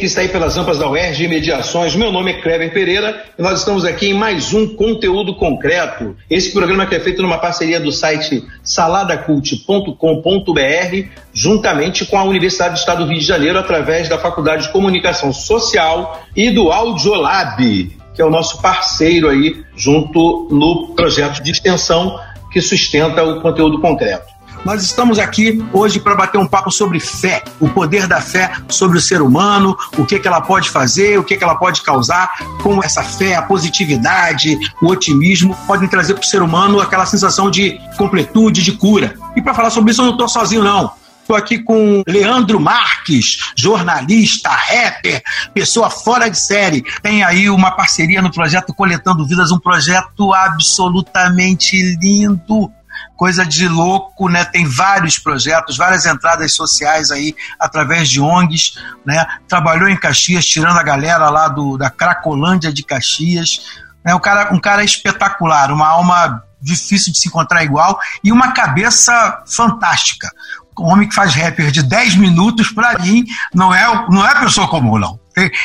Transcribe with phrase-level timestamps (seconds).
[0.00, 1.94] Que está aí pelas rampas da UERJ e Mediações.
[1.94, 6.16] Meu nome é Kleber Pereira e nós estamos aqui em mais um conteúdo concreto.
[6.30, 12.78] Esse programa que é feito numa parceria do site saladacult.com.br, juntamente com a Universidade do
[12.78, 18.22] Estado do Rio de Janeiro, através da Faculdade de Comunicação Social e do Audiolab, que
[18.22, 22.18] é o nosso parceiro aí, junto no projeto de extensão
[22.50, 24.29] que sustenta o conteúdo concreto.
[24.64, 28.98] Nós estamos aqui hoje para bater um papo sobre fé, o poder da fé sobre
[28.98, 32.30] o ser humano, o que, que ela pode fazer, o que, que ela pode causar,
[32.62, 37.50] como essa fé, a positividade, o otimismo podem trazer para o ser humano aquela sensação
[37.50, 39.14] de completude, de cura.
[39.34, 40.92] E para falar sobre isso eu não estou sozinho, não.
[41.22, 45.22] Estou aqui com Leandro Marques, jornalista, rapper,
[45.54, 46.84] pessoa fora de série.
[47.02, 52.70] Tem aí uma parceria no projeto Coletando Vidas, um projeto absolutamente lindo
[53.16, 54.44] coisa de louco, né?
[54.44, 58.74] Tem vários projetos, várias entradas sociais aí através de ONGs,
[59.04, 59.26] né?
[59.48, 63.60] Trabalhou em Caxias, tirando a galera lá do, da Cracolândia de Caxias.
[64.04, 68.52] É um cara, um cara espetacular, uma alma difícil de se encontrar igual e uma
[68.52, 70.30] cabeça fantástica.
[70.78, 73.24] Um homem que faz rapper de 10 minutos, para mim,
[73.54, 75.20] não é, não é pessoa comum, não.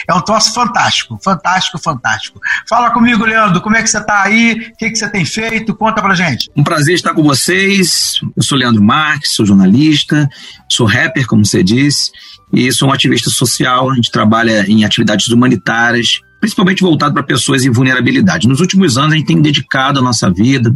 [0.08, 2.40] É um troço fantástico, fantástico, fantástico.
[2.70, 4.72] Fala comigo, Leandro, como é que você está aí?
[4.74, 5.76] O que, que você tem feito?
[5.76, 6.50] Conta pra gente.
[6.56, 8.20] Um prazer estar com vocês.
[8.36, 10.30] Eu sou Leandro Marques, sou jornalista,
[10.70, 12.12] sou rapper, como você disse,
[12.54, 13.90] e sou um ativista social.
[13.90, 18.48] A gente trabalha em atividades humanitárias, principalmente voltado para pessoas em vulnerabilidade.
[18.48, 20.76] Nos últimos anos, a gente tem dedicado a nossa vida,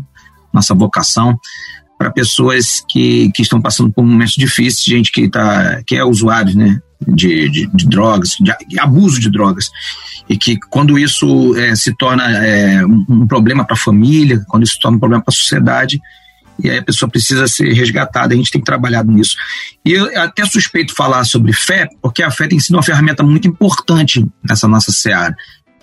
[0.53, 1.37] nossa vocação
[1.99, 6.55] para pessoas que, que estão passando por momentos difíceis, gente que, tá, que é usuário
[6.55, 9.69] né, de, de, de drogas, de, abuso de drogas.
[10.27, 14.63] E que quando isso é, se torna é, um, um, problema para a família, quando
[14.63, 15.99] isso se torna um problema para a sociedade,
[16.61, 19.35] e aí a pessoa precisa ser resgatada, a gente tem trabalhado nisso.
[19.85, 23.47] E eu até suspeito falar sobre fé, porque a fé tem sido uma ferramenta muito
[23.47, 25.35] importante nessa nossa seara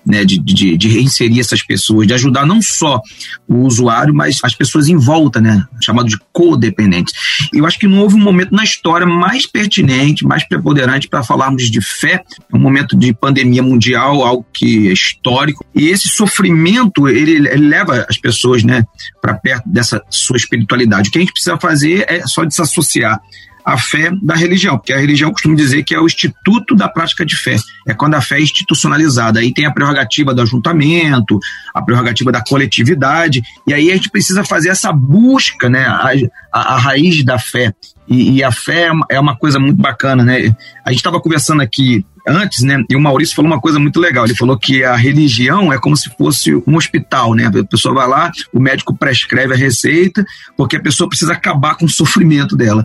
[0.06, 3.00] né, de, de, de, reinserir essas pessoas, de ajudar não só
[3.48, 7.12] o usuário, mas as pessoas em volta, né, chamado de codependentes.
[7.52, 11.70] Eu acho que não houve um momento na história mais pertinente, mais preponderante para falarmos
[11.70, 12.22] de fé,
[12.52, 18.06] um momento de pandemia mundial, algo que é histórico, e esse sofrimento, ele, ele leva
[18.08, 18.84] as pessoas, né,
[19.20, 21.08] para perto dessa sua espiritualidade.
[21.08, 23.20] O que a gente precisa fazer é só desassociar
[23.66, 27.26] a fé da religião, porque a religião costuma dizer que é o instituto da prática
[27.26, 29.40] de fé, é quando a fé é institucionalizada.
[29.40, 31.40] Aí tem a prerrogativa do ajuntamento,
[31.74, 36.12] a prerrogativa da coletividade, e aí a gente precisa fazer essa busca, né, a,
[36.52, 37.74] a, a raiz da fé.
[38.08, 40.54] E, e, a fé é uma coisa muito bacana, né?
[40.84, 42.82] A gente estava conversando aqui antes, né?
[42.88, 44.24] E o Maurício falou uma coisa muito legal.
[44.24, 47.46] Ele falou que a religião é como se fosse um hospital, né?
[47.46, 50.24] A pessoa vai lá, o médico prescreve a receita,
[50.56, 52.84] porque a pessoa precisa acabar com o sofrimento dela.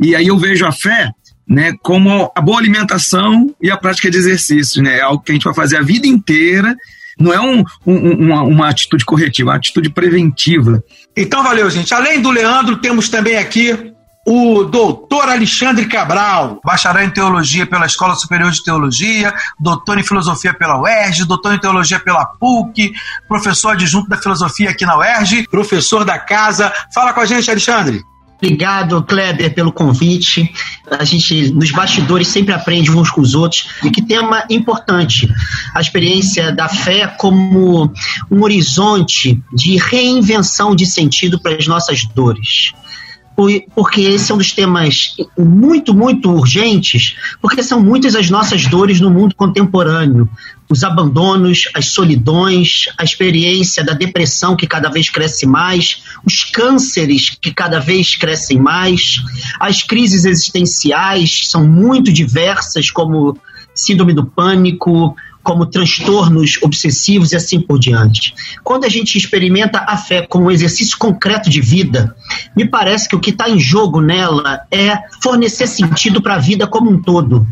[0.00, 1.10] E aí eu vejo a fé
[1.48, 4.98] né, como a boa alimentação e a prática de exercícios, né?
[4.98, 6.76] É algo que a gente vai fazer a vida inteira
[7.18, 10.82] não é um, um, uma, uma, atitude corretiva, é uma atitude preventiva.
[11.14, 11.92] Então, valeu, gente.
[11.92, 13.89] Além do Leandro, temos também aqui
[14.32, 20.54] o doutor Alexandre Cabral, bacharel em teologia pela Escola Superior de Teologia, doutor em filosofia
[20.54, 22.92] pela UERJ, doutor em teologia pela PUC,
[23.26, 26.72] professor adjunto da filosofia aqui na UERJ, professor da casa.
[26.94, 28.04] Fala com a gente, Alexandre.
[28.36, 30.48] Obrigado, Kleber, pelo convite.
[30.88, 33.68] A gente, nos bastidores, sempre aprende uns com os outros.
[33.82, 35.28] E que tema importante.
[35.74, 37.92] A experiência da fé como
[38.30, 42.72] um horizonte de reinvenção de sentido para as nossas dores.
[43.74, 49.00] Porque esse é um dos temas muito, muito urgentes, porque são muitas as nossas dores
[49.00, 50.28] no mundo contemporâneo.
[50.68, 57.30] Os abandonos, as solidões, a experiência da depressão que cada vez cresce mais, os cânceres
[57.30, 59.16] que cada vez crescem mais,
[59.58, 63.36] as crises existenciais são muito diversas, como
[63.74, 65.16] síndrome do pânico,
[65.50, 68.32] como transtornos obsessivos e assim por diante.
[68.62, 72.14] Quando a gente experimenta a fé como um exercício concreto de vida,
[72.56, 76.68] me parece que o que está em jogo nela é fornecer sentido para a vida
[76.68, 77.44] como um todo.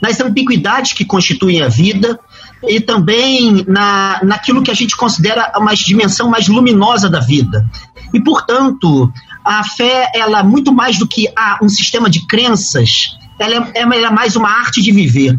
[0.00, 2.20] Nas ambiguidades que constituem a vida
[2.68, 7.68] e também na, naquilo que a gente considera uma dimensão mais luminosa da vida.
[8.14, 9.12] E, portanto,
[9.44, 11.26] a fé, ela, muito mais do que
[11.60, 15.36] um sistema de crenças, ela é, ela é mais uma arte de viver.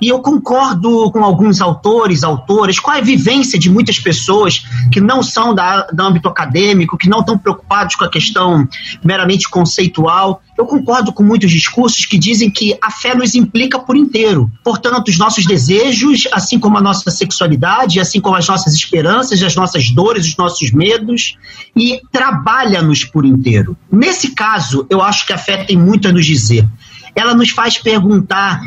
[0.00, 5.22] E eu concordo com alguns autores, autoras, com a vivência de muitas pessoas que não
[5.22, 8.68] são da, do âmbito acadêmico, que não estão preocupados com a questão
[9.02, 10.40] meramente conceitual.
[10.56, 14.50] Eu concordo com muitos discursos que dizem que a fé nos implica por inteiro.
[14.62, 19.54] Portanto, os nossos desejos, assim como a nossa sexualidade, assim como as nossas esperanças, as
[19.54, 21.36] nossas dores, os nossos medos,
[21.76, 23.76] e trabalha-nos por inteiro.
[23.90, 26.66] Nesse caso, eu acho que a fé tem muito a nos dizer.
[27.14, 28.60] Ela nos faz perguntar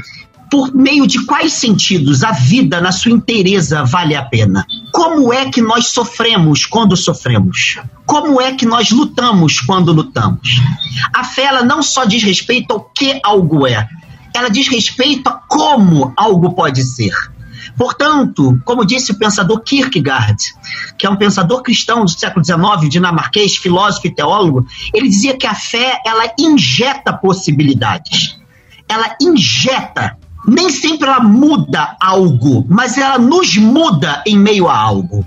[0.51, 4.67] por meio de quais sentidos a vida na sua inteireza vale a pena?
[4.91, 7.79] Como é que nós sofremos quando sofremos?
[8.05, 10.61] Como é que nós lutamos quando lutamos?
[11.13, 13.87] A fé ela não só diz respeito ao que algo é,
[14.35, 17.13] ela diz respeito a como algo pode ser.
[17.77, 20.37] Portanto, como disse o pensador Kierkegaard,
[20.97, 25.47] que é um pensador cristão do século XIX, dinamarquês, filósofo e teólogo, ele dizia que
[25.47, 28.37] a fé ela injeta possibilidades.
[28.89, 30.17] Ela injeta
[30.47, 35.25] nem sempre ela muda algo, mas ela nos muda em meio a algo.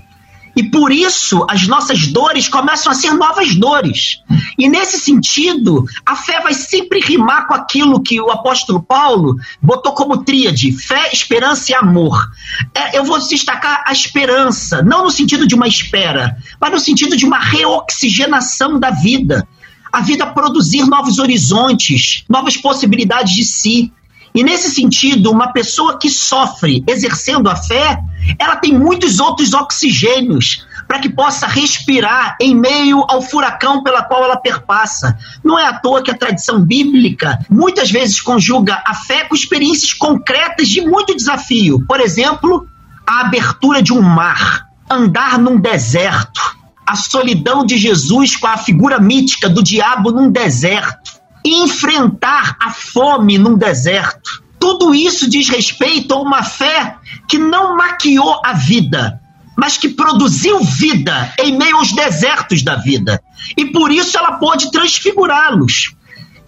[0.55, 4.21] E por isso as nossas dores começam a ser novas dores.
[4.57, 9.93] E nesse sentido, a fé vai sempre rimar com aquilo que o apóstolo Paulo botou
[9.93, 12.31] como tríade: fé, esperança e amor.
[12.73, 17.17] É, eu vou destacar a esperança, não no sentido de uma espera, mas no sentido
[17.17, 19.45] de uma reoxigenação da vida.
[19.91, 23.93] A vida produzir novos horizontes, novas possibilidades de si.
[24.35, 27.97] E nesse sentido, uma pessoa que sofre exercendo a fé,
[28.37, 34.25] ela tem muitos outros oxigênios para que possa respirar em meio ao furacão pela qual
[34.25, 35.17] ela perpassa.
[35.41, 39.93] Não é à toa que a tradição bíblica muitas vezes conjuga a fé com experiências
[39.93, 41.85] concretas de muito desafio.
[41.87, 42.67] Por exemplo,
[43.07, 46.41] a abertura de um mar, andar num deserto,
[46.85, 53.37] a solidão de Jesus com a figura mítica do diabo num deserto enfrentar a fome
[53.37, 54.43] num deserto.
[54.59, 56.97] Tudo isso diz respeito a uma fé
[57.27, 59.21] que não maquiou a vida,
[59.55, 63.21] mas que produziu vida em meio aos desertos da vida.
[63.55, 65.93] E por isso ela pôde transfigurá-los.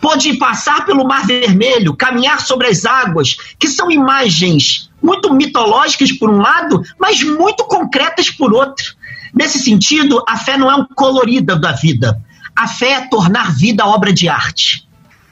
[0.02, 6.30] Pôde passar pelo Mar Vermelho, caminhar sobre as águas, que são imagens muito mitológicas por
[6.30, 8.96] um lado, mas muito concretas por outro.
[9.34, 12.20] Nesse sentido, a fé não é um colorida da vida.
[12.56, 14.87] A fé é tornar vida obra de arte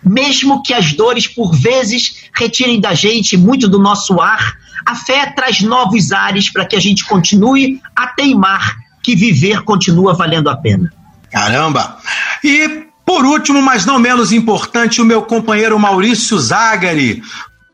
[0.06, 4.54] mesmo que as dores por vezes retirem da gente muito do nosso ar,
[4.86, 10.13] a fé traz novos ares para que a gente continue a teimar que viver continua
[10.13, 10.94] valendo a pena.
[11.31, 11.98] Caramba!
[12.44, 17.22] E por último, mas não menos importante, o meu companheiro Maurício Zagari,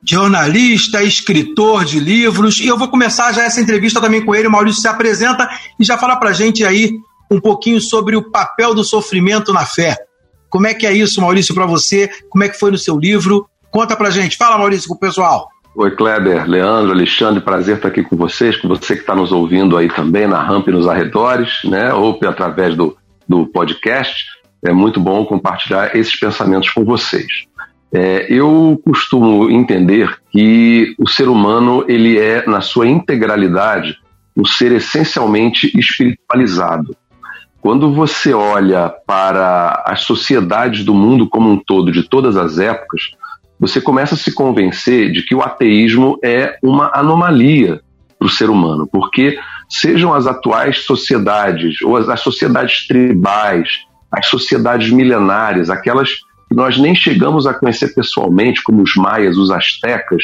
[0.03, 4.47] jornalista, escritor de livros, e eu vou começar já essa entrevista também com ele.
[4.47, 6.91] O Maurício se apresenta e já fala para gente aí
[7.29, 9.95] um pouquinho sobre o papel do sofrimento na fé.
[10.51, 12.09] Como é que é isso, Maurício, para você?
[12.29, 13.47] Como é que foi no seu livro?
[13.71, 14.35] Conta pra gente.
[14.35, 15.47] Fala, Maurício, com o pessoal.
[15.73, 19.77] Oi, Kleber, Leandro, Alexandre, prazer estar aqui com vocês, com você que está nos ouvindo
[19.77, 24.25] aí também na rampa e nos arredores, né, ou através do, do podcast.
[24.61, 27.45] É muito bom compartilhar esses pensamentos com vocês.
[27.93, 33.95] É, eu costumo entender que o ser humano ele é, na sua integralidade,
[34.35, 36.95] um ser essencialmente espiritualizado.
[37.61, 43.11] Quando você olha para as sociedades do mundo como um todo, de todas as épocas,
[43.59, 47.79] você começa a se convencer de que o ateísmo é uma anomalia
[48.17, 49.37] para o ser humano, porque
[49.69, 53.69] sejam as atuais sociedades, ou as, as sociedades tribais,
[54.11, 56.15] as sociedades milenares, aquelas
[56.49, 60.23] que nós nem chegamos a conhecer pessoalmente, como os maias, os astecas,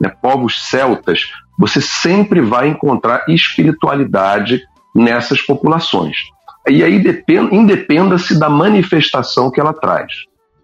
[0.00, 1.22] né, povos celtas,
[1.58, 4.62] você sempre vai encontrar espiritualidade
[4.94, 6.16] nessas populações.
[6.68, 7.02] E aí
[7.52, 10.12] independa-se da manifestação que ela traz.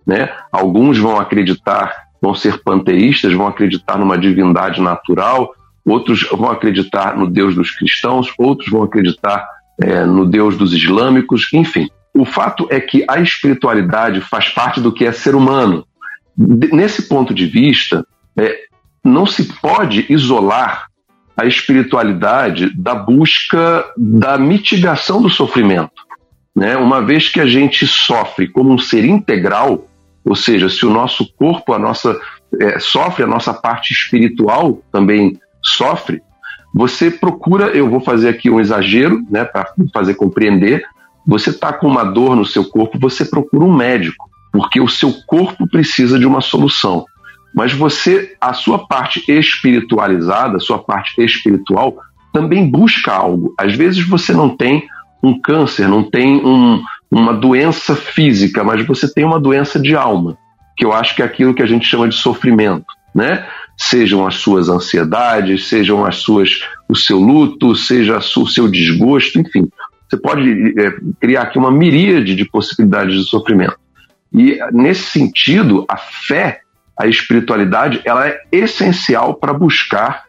[0.06, 0.30] Né?
[0.50, 5.54] Alguns vão acreditar, vão ser panteístas, vão acreditar numa divindade natural,
[5.84, 9.46] outros vão acreditar no Deus dos cristãos, outros vão acreditar
[9.80, 11.88] é, no Deus dos islâmicos, enfim.
[12.14, 15.86] o fato é que a espiritualidade faz parte do que é ser humano.
[16.36, 18.06] Nesse ponto de vista,
[18.36, 18.58] é,
[19.04, 20.86] não se pode isolar
[21.36, 26.02] a espiritualidade da busca da mitigação do sofrimento.
[26.54, 26.76] Né?
[26.76, 29.86] Uma vez que a gente sofre como um ser integral,
[30.24, 32.18] ou seja, se o nosso corpo, a nossa
[32.60, 36.22] é, sofre, a nossa parte espiritual também sofre,
[36.74, 40.82] você procura, eu vou fazer aqui um exagero, né, para fazer compreender,
[41.26, 45.12] você está com uma dor no seu corpo, você procura um médico, porque o seu
[45.26, 47.04] corpo precisa de uma solução.
[47.54, 51.96] Mas você, a sua parte espiritualizada, a sua parte espiritual,
[52.32, 53.54] também busca algo.
[53.58, 54.86] Às vezes você não tem
[55.22, 60.36] um câncer, não tem um, uma doença física, mas você tem uma doença de alma,
[60.76, 63.46] que eu acho que é aquilo que a gente chama de sofrimento, né?
[63.76, 69.68] Sejam as suas ansiedades, sejam as suas o seu luto, seja o seu desgosto, enfim.
[70.08, 73.78] Você pode é, criar aqui uma miríade de possibilidades de sofrimento.
[74.32, 76.60] E nesse sentido, a fé,
[76.98, 80.24] a espiritualidade, ela é essencial para buscar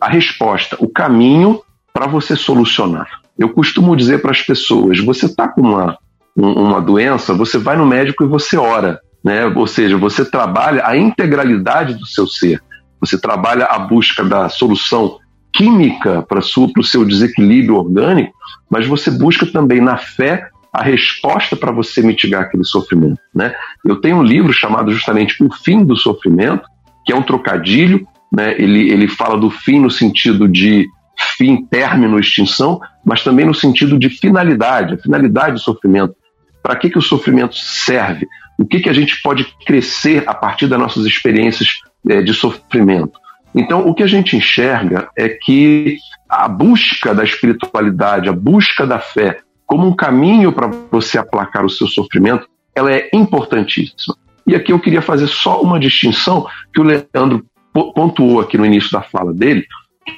[0.00, 1.60] a resposta, o caminho
[1.92, 3.08] para você solucionar.
[3.38, 5.98] Eu costumo dizer para as pessoas: você está com uma,
[6.36, 9.00] uma doença, você vai no médico e você ora.
[9.22, 9.46] Né?
[9.46, 12.60] Ou seja, você trabalha a integralidade do seu ser.
[13.00, 15.18] Você trabalha a busca da solução
[15.52, 18.32] química para o seu desequilíbrio orgânico,
[18.70, 23.20] mas você busca também na fé a resposta para você mitigar aquele sofrimento.
[23.34, 23.54] Né?
[23.84, 26.66] Eu tenho um livro chamado justamente O Fim do Sofrimento,
[27.04, 28.54] que é um trocadilho, né?
[28.58, 30.88] ele, ele fala do fim no sentido de
[31.36, 36.14] fim, término, extinção, mas também no sentido de finalidade, a finalidade do sofrimento.
[36.62, 38.26] Para que, que o sofrimento serve?
[38.58, 41.68] O que, que a gente pode crescer a partir das nossas experiências
[42.08, 43.20] é, de sofrimento?
[43.54, 45.98] Então, o que a gente enxerga é que
[46.28, 49.40] a busca da espiritualidade, a busca da fé,
[49.72, 54.14] como um caminho para você aplacar o seu sofrimento, ela é importantíssima.
[54.46, 58.90] E aqui eu queria fazer só uma distinção que o Leandro pontuou aqui no início
[58.92, 59.64] da fala dele,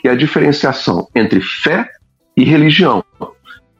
[0.03, 1.89] que é a diferenciação entre fé
[2.37, 3.05] e religião.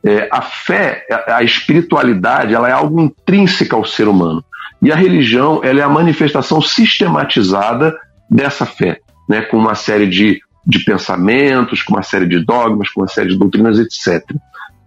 [0.05, 4.45] É, a fé, a espiritualidade, ela é algo intrínseca ao ser humano.
[4.81, 7.93] E a religião, ela é a manifestação sistematizada
[8.31, 13.01] dessa fé, né, com uma série de, de pensamentos, com uma série de dogmas, com
[13.01, 14.25] uma série de doutrinas, etc.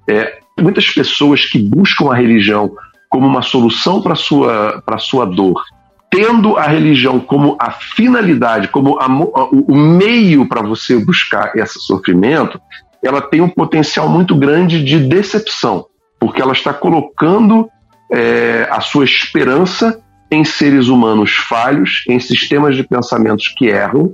[0.09, 2.71] É, muitas pessoas que buscam a religião
[3.09, 5.61] como uma solução para sua, sua dor
[6.09, 12.59] tendo a religião como a finalidade, como a, o meio para você buscar esse sofrimento,
[13.03, 15.85] ela tem um potencial muito grande de decepção,
[16.19, 17.69] porque ela está colocando
[18.11, 24.13] é, a sua esperança em seres humanos falhos, em sistemas de pensamentos que erram,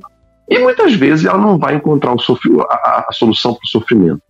[0.49, 4.21] e muitas vezes ela não vai encontrar a, a solução para o sofrimento.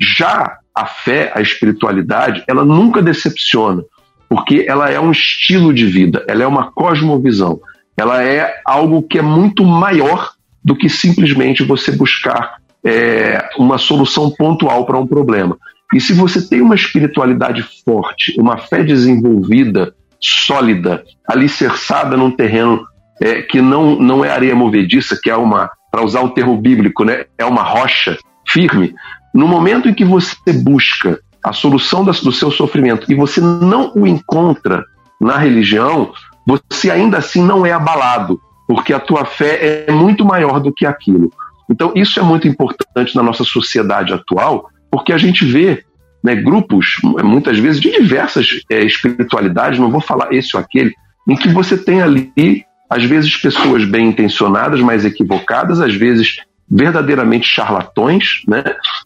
[0.00, 3.82] Já a fé, a espiritualidade, ela nunca decepciona,
[4.28, 7.60] porque ela é um estilo de vida, ela é uma cosmovisão,
[7.96, 10.32] ela é algo que é muito maior
[10.64, 15.58] do que simplesmente você buscar é, uma solução pontual para um problema.
[15.92, 22.84] E se você tem uma espiritualidade forte, uma fé desenvolvida, sólida, alicerçada num terreno
[23.20, 27.04] é, que não, não é areia movediça, que é uma, para usar o termo bíblico,
[27.04, 28.94] né, é uma rocha firme,
[29.34, 34.06] no momento em que você busca a solução do seu sofrimento e você não o
[34.06, 34.84] encontra
[35.20, 36.12] na religião,
[36.46, 40.84] você ainda assim não é abalado, porque a tua fé é muito maior do que
[40.84, 41.30] aquilo.
[41.70, 45.84] Então, isso é muito importante na nossa sociedade atual, porque a gente vê
[46.22, 50.92] né, grupos, muitas vezes, de diversas é, espiritualidades, não vou falar esse ou aquele,
[51.28, 56.38] em que você tem ali, às vezes, pessoas bem intencionadas, mas equivocadas, às vezes
[56.70, 58.42] verdadeiramente charlatões.
[58.46, 58.62] Né?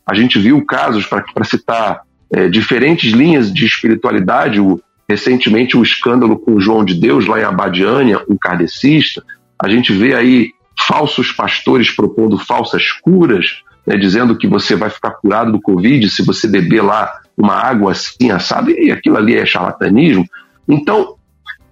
[0.07, 2.03] A gente viu casos, para citar
[2.33, 4.61] é, diferentes linhas de espiritualidade.
[4.61, 9.23] O, recentemente, o escândalo com João de Deus, lá em Abadiânia, um kardecista.
[9.59, 10.51] A gente vê aí
[10.87, 16.23] falsos pastores propondo falsas curas, né, dizendo que você vai ficar curado do Covid se
[16.23, 20.27] você beber lá uma água assim, assada, e aquilo ali é charlatanismo.
[20.69, 21.17] Então,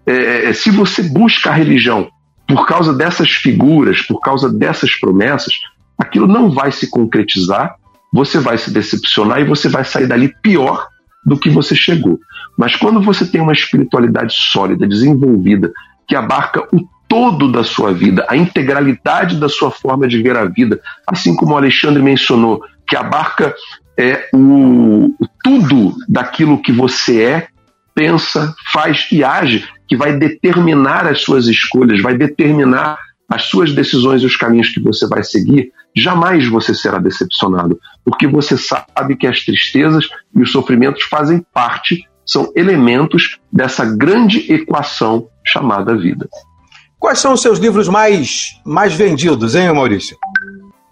[0.07, 2.09] é, é, se você busca a religião
[2.47, 5.55] por causa dessas figuras, por causa dessas promessas,
[6.03, 7.77] aquilo não vai se concretizar
[8.13, 10.87] você vai se decepcionar e você vai sair dali pior
[11.25, 12.21] do que você chegou.
[12.59, 15.73] Mas quando você tem uma espiritualidade sólida, desenvolvida,
[16.07, 20.45] que abarca o todo da sua vida, a integralidade da sua forma de ver a
[20.45, 23.55] vida, assim como o Alexandre mencionou, que abarca
[23.99, 27.47] é, o, tudo daquilo que você é,
[27.95, 32.99] pensa, faz e age, que vai determinar as suas escolhas, vai determinar
[33.33, 38.27] as suas decisões e os caminhos que você vai seguir, jamais você será decepcionado, porque
[38.27, 45.29] você sabe que as tristezas e os sofrimentos fazem parte, são elementos dessa grande equação
[45.43, 46.29] chamada vida.
[46.99, 50.15] Quais são os seus livros mais, mais vendidos, hein, Maurício?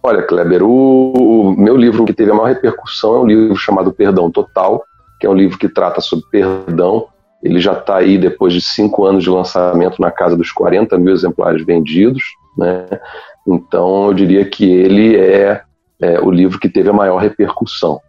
[0.03, 3.93] Olha, Kleber, o, o meu livro que teve a maior repercussão é um livro chamado
[3.93, 4.83] Perdão Total,
[5.21, 7.07] que é um livro que trata sobre perdão.
[7.43, 11.13] Ele já está aí depois de cinco anos de lançamento na casa dos 40 mil
[11.13, 12.23] exemplares vendidos.
[12.57, 12.87] Né?
[13.47, 15.63] Então, eu diria que ele é,
[16.01, 18.01] é o livro que teve a maior repercussão.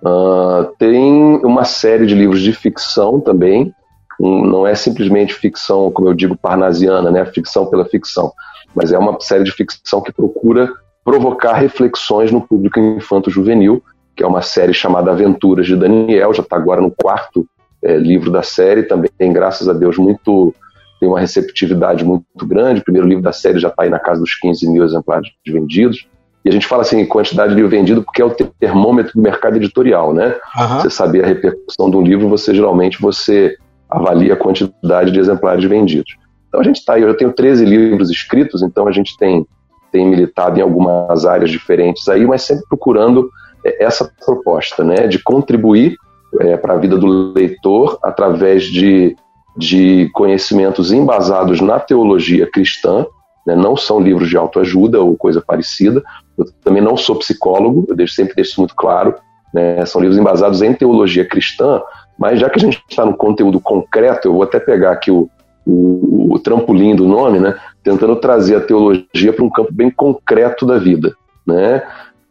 [0.00, 3.74] Uh, tem uma série de livros de ficção também,
[4.20, 7.24] um, não é simplesmente ficção, como eu digo, parnasiana, né?
[7.26, 8.32] ficção pela ficção,
[8.74, 10.72] mas é uma série de ficção que procura
[11.04, 13.82] provocar reflexões no público infanto-juvenil,
[14.14, 17.46] que é uma série chamada Aventuras de Daniel, já está agora no quarto
[17.82, 20.54] é, livro da série, também graças a Deus, muito
[20.98, 22.80] tem uma receptividade muito grande.
[22.80, 26.08] O primeiro livro da série já está aí na casa dos 15 mil exemplares vendidos.
[26.44, 29.56] E a gente fala assim, quantidade de livro vendido, porque é o termômetro do mercado
[29.56, 30.34] editorial, né?
[30.58, 30.80] Uhum.
[30.80, 33.56] Você saber a repercussão de um livro, você geralmente você
[33.88, 36.16] avalia a quantidade de exemplares vendidos.
[36.48, 39.46] Então a gente está aí, eu tenho 13 livros escritos, então a gente tem,
[39.92, 43.28] tem militado em algumas áreas diferentes aí, mas sempre procurando
[43.64, 45.06] é, essa proposta, né?
[45.06, 45.96] De contribuir
[46.40, 49.16] é, para a vida do leitor através de,
[49.56, 53.06] de conhecimentos embasados na teologia cristã,
[53.46, 53.56] né?
[53.56, 56.02] não são livros de autoajuda ou coisa parecida,
[56.36, 59.14] eu também não sou psicólogo, eu deixo, sempre deixo isso muito claro.
[59.52, 59.84] Né?
[59.86, 61.80] São livros embasados em teologia cristã,
[62.18, 65.28] mas já que a gente está no conteúdo concreto, eu vou até pegar aqui o,
[65.66, 67.58] o, o trampolim do nome, né?
[67.82, 71.14] tentando trazer a teologia para um campo bem concreto da vida.
[71.46, 71.82] Né?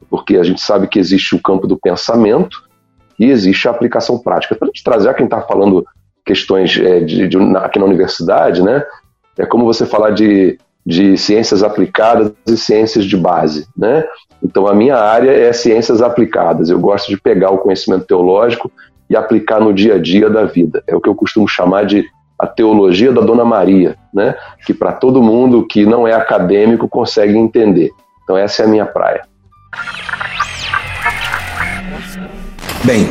[0.10, 2.67] Porque a gente sabe que existe o campo do pensamento
[3.20, 4.56] e existe a aplicação prática.
[4.56, 5.86] Para a gente trazer, quem está falando
[6.26, 8.84] questões é, de, de, aqui na universidade, né?
[9.38, 10.58] é como você falar de
[10.88, 14.06] de ciências aplicadas e ciências de base, né?
[14.42, 16.70] Então a minha área é ciências aplicadas.
[16.70, 18.72] Eu gosto de pegar o conhecimento teológico
[19.10, 20.82] e aplicar no dia a dia da vida.
[20.88, 22.06] É o que eu costumo chamar de
[22.40, 24.34] a teologia da Dona Maria, né?
[24.66, 27.92] Que para todo mundo que não é acadêmico consegue entender.
[28.24, 29.24] Então essa é a minha praia.
[32.84, 33.10] Bem,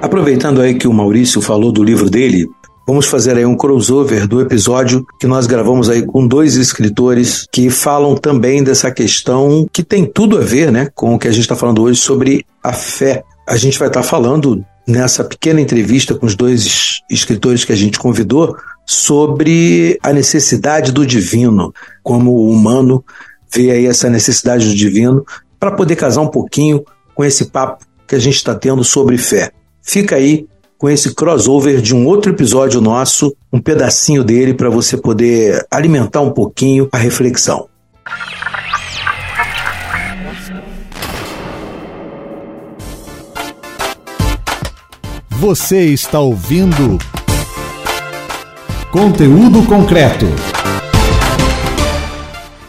[0.00, 2.48] aproveitando aí que o Maurício falou do livro dele,
[2.84, 7.70] Vamos fazer aí um crossover do episódio que nós gravamos aí com dois escritores que
[7.70, 11.42] falam também dessa questão que tem tudo a ver, né, com o que a gente
[11.42, 13.22] está falando hoje sobre a fé.
[13.48, 17.76] A gente vai estar tá falando nessa pequena entrevista com os dois escritores que a
[17.76, 23.04] gente convidou sobre a necessidade do divino, como o humano
[23.54, 25.24] vê aí essa necessidade do divino,
[25.58, 26.82] para poder casar um pouquinho
[27.14, 29.52] com esse papo que a gente está tendo sobre fé.
[29.80, 30.46] Fica aí
[30.76, 36.20] com esse crossover de um outro episódio nosso, um pedacinho dele para você poder alimentar
[36.20, 37.70] um pouquinho a reflexão.
[45.30, 46.98] Você está ouvindo
[48.90, 50.26] Conteúdo Concreto.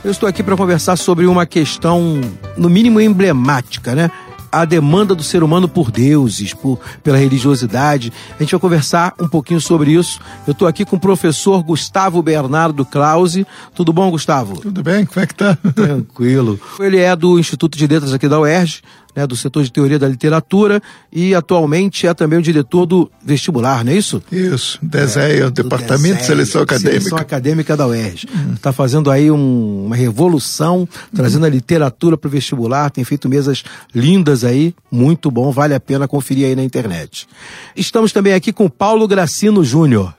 [0.06, 2.22] Eu estou aqui para conversar sobre uma questão,
[2.56, 4.10] no mínimo emblemática, né?
[4.54, 8.14] A demanda do ser humano por deuses, por, pela religiosidade.
[8.40, 10.20] A gente vai conversar um pouquinho sobre isso.
[10.46, 13.48] Eu estou aqui com o professor Gustavo Bernardo Krause.
[13.74, 14.62] Tudo bom, Gustavo?
[14.62, 15.58] Tudo bem, como é que tá?
[15.74, 16.60] Tranquilo.
[16.80, 18.84] Ele é do Instituto de Letras aqui da UERJ,
[19.16, 23.84] né, do setor de teoria da literatura e atualmente é também o diretor do vestibular,
[23.84, 24.22] não é isso?
[24.32, 27.00] Isso, DESEA, é, Departamento de Seleção Acadêmica.
[27.00, 28.28] Seleção Acadêmica da UERJ.
[28.56, 28.74] Está hum.
[28.74, 31.48] fazendo aí um, uma revolução, trazendo hum.
[31.48, 36.08] a literatura para o vestibular, tem feito mesas lindas aí, muito bom, vale a pena
[36.08, 37.28] conferir aí na internet.
[37.76, 40.14] Estamos também aqui com Paulo Gracino Júnior.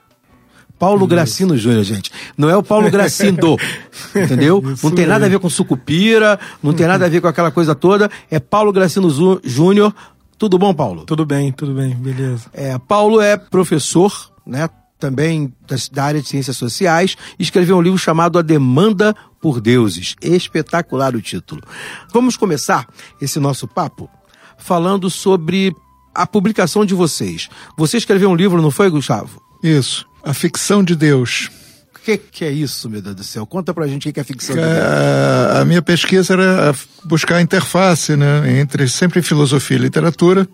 [0.79, 2.11] Paulo Gracino Júnior, gente.
[2.37, 3.57] Não é o Paulo Gracindo,
[4.15, 4.63] entendeu?
[4.73, 7.51] Isso não tem nada a ver com sucupira, não tem nada a ver com aquela
[7.51, 8.11] coisa toda.
[8.31, 9.09] É Paulo Gracino
[9.43, 9.95] Júnior.
[10.37, 11.05] Tudo bom, Paulo?
[11.05, 12.47] Tudo bem, tudo bem, beleza.
[12.53, 14.13] É, Paulo é professor,
[14.47, 14.69] né?
[14.99, 15.53] Também
[15.93, 20.17] da área de ciências sociais, escreveu um livro chamado A Demanda por Deuses.
[20.23, 21.61] Espetacular o título.
[22.13, 22.87] Vamos começar
[23.21, 24.09] esse nosso papo
[24.57, 25.75] falando sobre
[26.15, 27.49] a publicação de vocês.
[27.77, 29.43] Você escreveu um livro, não foi, Gustavo?
[29.63, 30.07] Isso.
[30.25, 31.51] A ficção de Deus.
[31.95, 33.47] O que, que, é isso, meu Deus do céu?
[33.47, 34.75] Conta pra gente o que é a ficção de Deus.
[34.75, 40.47] A, a minha pesquisa era buscar a interface né, entre sempre filosofia e literatura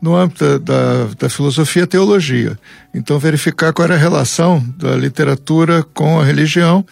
[0.00, 2.58] no âmbito da, da, da, filosofia e teologia.
[2.94, 6.84] Então, verificar qual era a relação da literatura com a religião.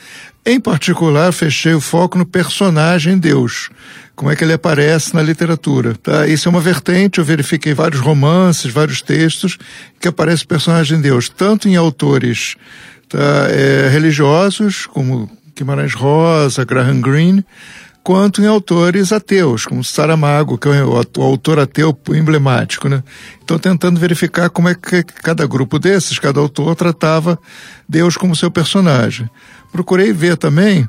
[0.45, 3.71] Em particular, fechei o foco no personagem Deus
[4.15, 5.95] como é que ele aparece na literatura.
[5.95, 6.27] Tá?
[6.27, 9.59] Isso é uma vertente, eu verifiquei vários romances, vários textos
[10.01, 12.57] que aparece o personagem de Deus, tanto em autores
[13.09, 17.45] tá, é, religiosos, como Guimarães Rosa, Graham Greene,
[18.05, 23.03] quanto em autores ateus, como Saramago, que é o, autor ateu emblemático, né?
[23.43, 27.39] Então, tentando verificar como é que cada grupo desses, cada autor, tratava
[27.89, 29.29] Deus como seu personagem.
[29.73, 30.87] Procurei ver também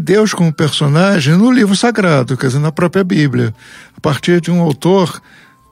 [0.00, 3.54] Deus como personagem no livro sagrado, quer dizer, na própria Bíblia,
[3.96, 5.20] a partir de um autor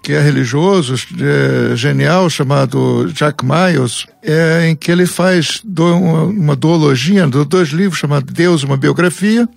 [0.06, 6.22] que é religioso, é, genial, chamado Jack Miles, é, em que ele faz do, uma,
[6.22, 9.48] uma duologia, dois livros chamados Deus, uma biografia,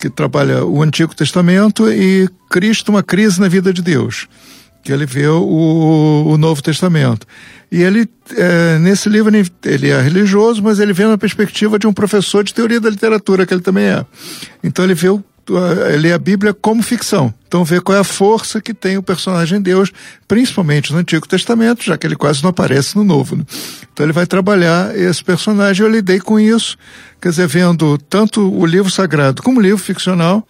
[0.00, 4.26] que trabalha o Antigo Testamento, e Cristo, uma crise na vida de Deus,
[4.82, 7.26] que ele vê o, o Novo Testamento.
[7.70, 9.32] E ele, é, nesse livro,
[9.64, 13.44] ele é religioso, mas ele vê na perspectiva de um professor de teoria da literatura,
[13.44, 14.06] que ele também é.
[14.62, 15.22] Então ele vê o
[15.98, 17.32] lê a Bíblia como ficção.
[17.46, 19.92] Então vê qual é a força que tem o personagem Deus,
[20.26, 23.36] principalmente no Antigo Testamento, já que ele quase não aparece no Novo.
[23.36, 23.44] Né?
[23.92, 25.86] Então ele vai trabalhar esse personagem.
[25.86, 26.76] Eu lidei com isso,
[27.20, 30.46] quer dizer, vendo tanto o livro sagrado como o livro ficcional,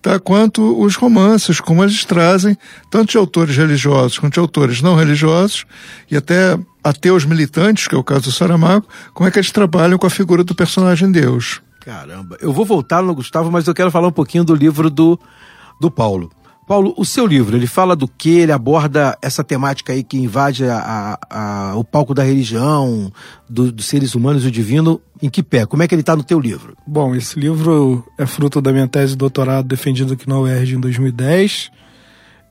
[0.00, 0.18] tá?
[0.18, 2.56] quanto os romances, como eles trazem,
[2.90, 5.64] tanto de autores religiosos quanto de autores não religiosos,
[6.10, 9.98] e até ateus militantes, que é o caso do Saramago, como é que eles trabalham
[9.98, 11.60] com a figura do personagem Deus.
[11.80, 15.18] Caramba, eu vou voltar no Gustavo, mas eu quero falar um pouquinho do livro do,
[15.80, 16.30] do Paulo.
[16.70, 18.30] Paulo, o seu livro, ele fala do que?
[18.30, 23.12] Ele aborda essa temática aí que invade a, a, a, o palco da religião,
[23.48, 25.66] do, dos seres humanos e o divino, em que pé?
[25.66, 26.76] Como é que ele está no teu livro?
[26.86, 30.80] Bom, esse livro é fruto da minha tese de doutorado defendida aqui na UERJ em
[30.80, 31.72] 2010.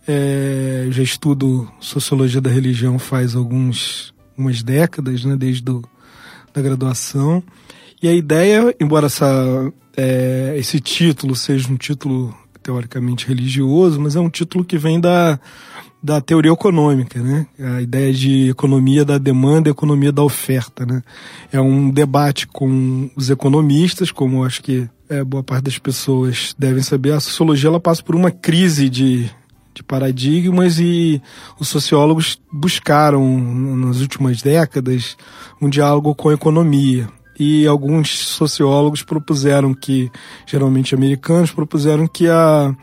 [0.06, 5.82] É, já estudo sociologia da religião faz alguns, algumas décadas, né, desde do,
[6.54, 7.42] da graduação.
[8.04, 12.36] E a ideia, embora essa, é, esse título seja um título
[12.70, 15.40] teoricamente religioso, mas é um título que vem da,
[16.04, 17.48] da teoria econômica, né?
[17.60, 21.02] A ideia de economia da demanda economia da oferta, né?
[21.52, 26.84] É um debate com os economistas, como acho que é, boa parte das pessoas devem
[26.84, 29.28] saber, a sociologia ela passa por uma crise de,
[29.74, 31.20] de paradigmas e
[31.60, 33.40] os sociólogos buscaram
[33.76, 35.18] nas últimas décadas
[35.60, 40.12] um diálogo com a economia e alguns sociólogos propuseram que,
[40.46, 42.76] geralmente americanos, propuseram que a,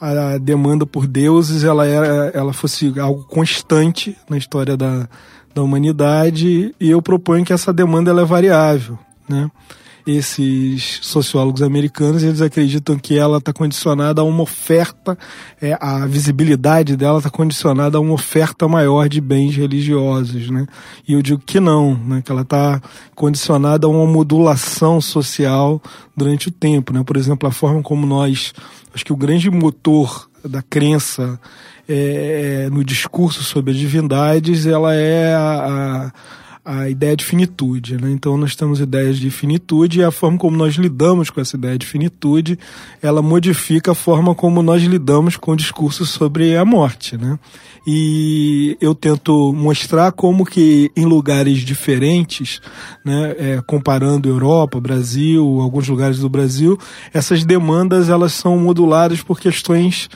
[0.00, 5.08] a demanda por deuses ela, era, ela fosse algo constante na história da,
[5.52, 8.96] da humanidade e eu proponho que essa demanda ela é variável,
[9.28, 9.50] né?
[10.06, 15.18] Esses sociólogos americanos eles acreditam que ela está condicionada a uma oferta,
[15.60, 20.66] é, a visibilidade dela está condicionada a uma oferta maior de bens religiosos, né?
[21.08, 22.22] E eu digo que não, né?
[22.24, 22.80] Que ela está
[23.16, 25.82] condicionada a uma modulação social
[26.16, 27.02] durante o tempo, né?
[27.02, 28.52] Por exemplo, a forma como nós,
[28.94, 31.40] acho que o grande motor da crença
[31.88, 35.66] é, é no discurso sobre as divindades, ela é a,
[36.06, 36.12] a
[36.66, 37.96] a ideia de finitude.
[37.96, 38.10] Né?
[38.10, 41.78] Então nós temos ideias de finitude e a forma como nós lidamos com essa ideia
[41.78, 42.58] de finitude,
[43.00, 47.16] ela modifica a forma como nós lidamos com o discurso sobre a morte.
[47.16, 47.38] Né?
[47.86, 52.60] E eu tento mostrar como que em lugares diferentes,
[53.04, 56.76] né, é, comparando Europa, Brasil, alguns lugares do Brasil,
[57.14, 60.08] essas demandas elas são moduladas por questões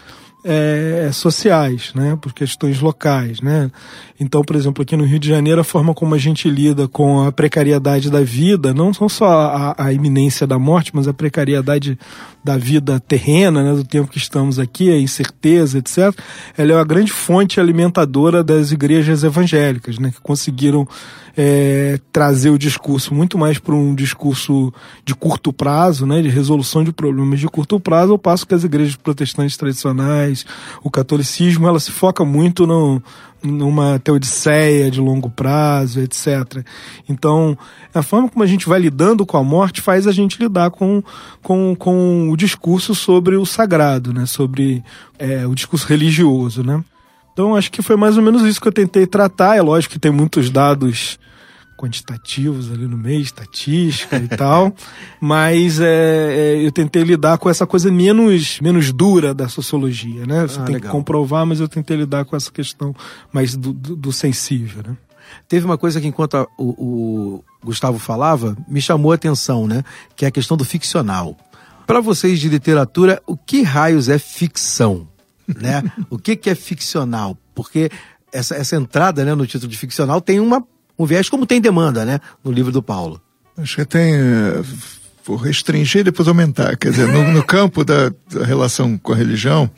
[0.45, 3.71] é, sociais, né, por questões locais, né.
[4.19, 7.23] Então, por exemplo, aqui no Rio de Janeiro, a forma como a gente lida com
[7.23, 11.99] a precariedade da vida, não só a, a iminência da morte, mas a precariedade
[12.43, 16.15] da vida terrena, né, do tempo que estamos aqui, a incerteza, etc.,
[16.57, 20.89] ela é uma grande fonte alimentadora das igrejas evangélicas, né, que conseguiram
[21.37, 24.73] é, trazer o discurso muito mais para um discurso
[25.05, 28.65] de curto prazo, né, de resolução de problemas de curto prazo, ao passo que as
[28.65, 30.47] igrejas protestantes tradicionais,
[30.83, 33.03] o catolicismo, ela se foca muito no,
[33.43, 36.65] numa teodiceia de longo prazo, etc.
[37.09, 37.57] Então,
[37.95, 41.03] a forma como a gente vai lidando com a morte faz a gente lidar com,
[41.43, 44.27] com, com o discurso sobre o sagrado, né?
[44.27, 44.85] sobre
[45.19, 46.63] é, o discurso religioso.
[46.63, 46.83] Né?
[47.33, 49.57] Então, acho que foi mais ou menos isso que eu tentei tratar.
[49.57, 51.19] É lógico que tem muitos dados
[51.81, 54.75] quantitativos ali no meio, estatística e tal,
[55.19, 60.43] mas é, é, eu tentei lidar com essa coisa menos, menos dura da sociologia, né?
[60.43, 60.91] Você ah, tem legal.
[60.91, 62.95] que comprovar, mas eu tentei lidar com essa questão
[63.33, 64.97] mais do, do, do sensível, né?
[65.49, 69.83] Teve uma coisa que enquanto a, o, o Gustavo falava, me chamou a atenção, né?
[70.15, 71.35] Que é a questão do ficcional.
[71.87, 75.09] Para vocês de literatura, o que raios é ficção?
[75.51, 75.83] Né?
[76.09, 77.37] o que, que é ficcional?
[77.57, 77.91] Porque
[78.33, 80.65] essa, essa entrada né, no título de ficcional tem uma
[81.01, 82.21] um viés como tem demanda, né?
[82.45, 83.19] No livro do Paulo.
[83.57, 84.15] Acho que tem.
[84.15, 84.63] Eh,
[85.25, 86.77] vou restringir e depois aumentar.
[86.77, 89.71] Quer dizer, no, no campo da, da, relação com a religião,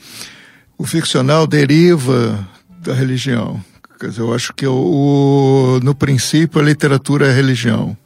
[0.77, 2.45] o ficcional deriva
[2.81, 3.63] da religião.
[4.01, 7.97] Quer dizer, eu acho que o, no princípio a literatura é a religião.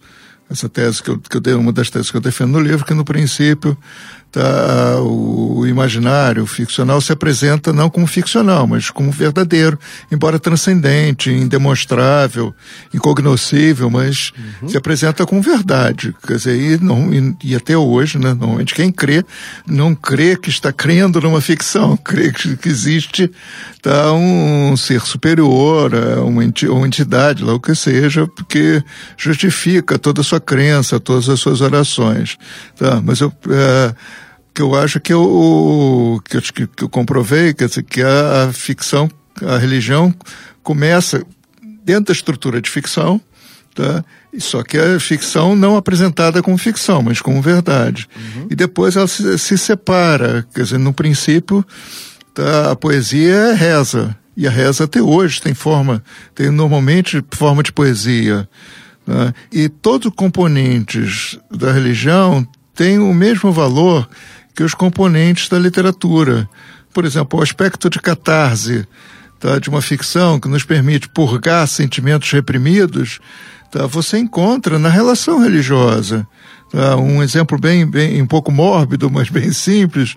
[0.50, 2.84] Essa tese que eu, que eu dei, uma das teses que eu defendo no livro,
[2.84, 3.76] que no princípio
[4.30, 9.78] tá, o imaginário, o ficcional se apresenta não como ficcional, mas como verdadeiro,
[10.12, 12.54] embora transcendente, indemonstrável,
[12.92, 14.68] incognoscível, mas uhum.
[14.68, 16.14] se apresenta como verdade.
[16.26, 19.24] Quer dizer, e, não, e, e, até hoje, né, normalmente quem crê,
[19.66, 23.30] não crê que está crendo numa ficção, crê que, que existe
[23.80, 28.82] tá, um, um ser superior, é, uma, uma entidade, lá o que seja, porque
[29.16, 32.36] justifica toda a sua crença, todas as suas orações.
[32.76, 33.00] Tá?
[33.02, 33.32] Mas eu.
[33.48, 33.94] É,
[34.56, 38.52] que eu acho que eu, que eu, que eu comprovei, quer dizer, que a, a
[38.54, 39.06] ficção,
[39.42, 40.14] a religião
[40.62, 41.22] começa
[41.84, 43.20] dentro da estrutura de ficção,
[43.74, 44.02] tá?
[44.38, 48.08] Só que a ficção não apresentada como ficção, mas como verdade.
[48.16, 48.46] Uhum.
[48.50, 51.62] E depois ela se, se, separa, quer dizer, no princípio,
[52.32, 52.70] tá?
[52.70, 54.16] a poesia é reza.
[54.34, 56.02] E a reza até hoje tem forma,
[56.34, 58.48] tem normalmente forma de poesia.
[59.04, 59.34] Tá?
[59.52, 64.08] E todos os componentes da religião têm o mesmo valor
[64.56, 66.48] que os componentes da literatura.
[66.92, 68.86] Por exemplo, o aspecto de catarse
[69.38, 73.20] tá, de uma ficção que nos permite purgar sentimentos reprimidos,
[73.70, 76.26] tá, você encontra na relação religiosa.
[76.72, 80.16] Tá, um exemplo bem, bem um pouco mórbido, mas bem simples.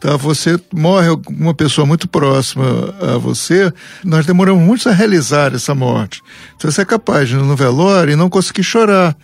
[0.00, 5.74] Tá, você morre uma pessoa muito próxima a você, nós demoramos muito a realizar essa
[5.74, 6.22] morte.
[6.56, 9.16] Então você é capaz de ir no velório e não conseguir chorar,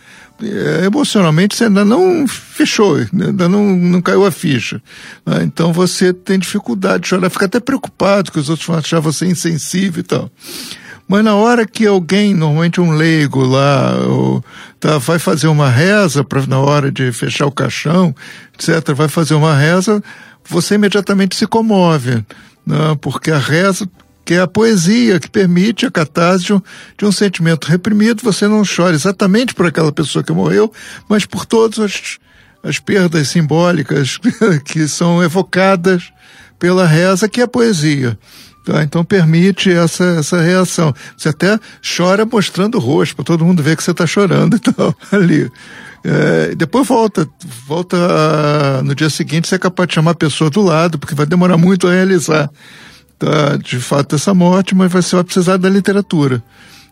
[0.84, 4.82] emocionalmente você ainda não fechou, ainda não, não caiu a ficha.
[5.24, 5.42] Né?
[5.42, 9.26] Então você tem dificuldade de chorar, fica até preocupado que os outros vão achar você
[9.26, 10.30] insensível e tal.
[11.10, 14.44] Mas na hora que alguém, normalmente um leigo lá, ou,
[14.78, 18.14] tá, vai fazer uma reza pra, na hora de fechar o caixão,
[18.54, 20.00] etc., vai fazer uma reza,
[20.48, 22.24] você imediatamente se comove,
[22.64, 22.96] né?
[23.00, 23.88] porque a reza
[24.30, 26.46] que é a poesia que permite a catarse
[26.96, 28.22] de um, sentimento reprimido.
[28.22, 30.72] Você não chora exatamente por aquela pessoa que morreu,
[31.08, 32.18] mas por todas as,
[32.62, 34.18] as perdas simbólicas
[34.64, 36.12] que são evocadas
[36.60, 38.16] pela reza, que é a poesia.
[38.64, 38.84] Tá?
[38.84, 40.94] Então permite essa, essa reação.
[41.16, 41.58] Você até
[41.96, 45.50] chora mostrando o rosto, para todo mundo ver que você está chorando e tal, ali.
[46.04, 47.28] É, depois volta,
[47.66, 51.16] volta a, no dia seguinte você é capaz de chamar a pessoa do lado, porque
[51.16, 52.48] vai demorar muito a realizar
[53.20, 56.42] tá, de fato essa morte, mas você vai precisar da literatura.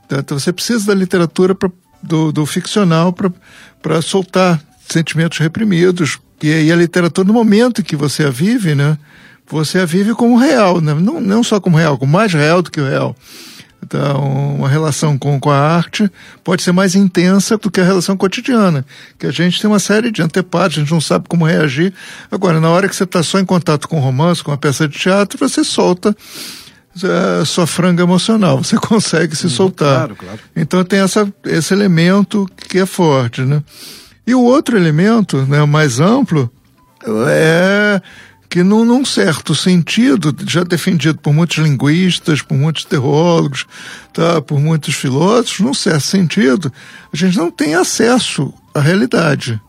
[0.07, 0.19] Tá?
[0.19, 1.71] Então você precisa da literatura pra,
[2.03, 6.21] do, do ficcional para soltar sentimentos reprimidos.
[6.43, 8.99] E, e a literatura, no momento que você a vive, né,
[9.49, 10.95] você a vive como real, né?
[10.95, 13.17] não, não só como real, como mais real do que o real.
[13.83, 16.11] Então, uma relação com, com a arte
[16.43, 18.85] pode ser mais intensa do que a relação cotidiana,
[19.19, 21.95] que a gente tem uma série de antepados, a gente não sabe como reagir.
[22.31, 24.99] Agora, na hora que você está só em contato com romance, com uma peça de
[24.99, 26.14] teatro, você solta
[27.05, 29.97] a é, sua franga emocional, você consegue se uhum, soltar.
[29.97, 30.38] Claro, claro.
[30.57, 33.62] Então tem essa, esse elemento que é forte, né?
[34.27, 36.51] E o outro elemento, né, mais amplo,
[37.29, 38.03] é
[38.49, 43.67] que num, num, certo sentido, já defendido por muitos linguistas, por muitos teólogos,
[44.13, 46.73] tá, por muitos filósofos, num certo sentido,
[47.13, 49.61] a gente não tem acesso à realidade.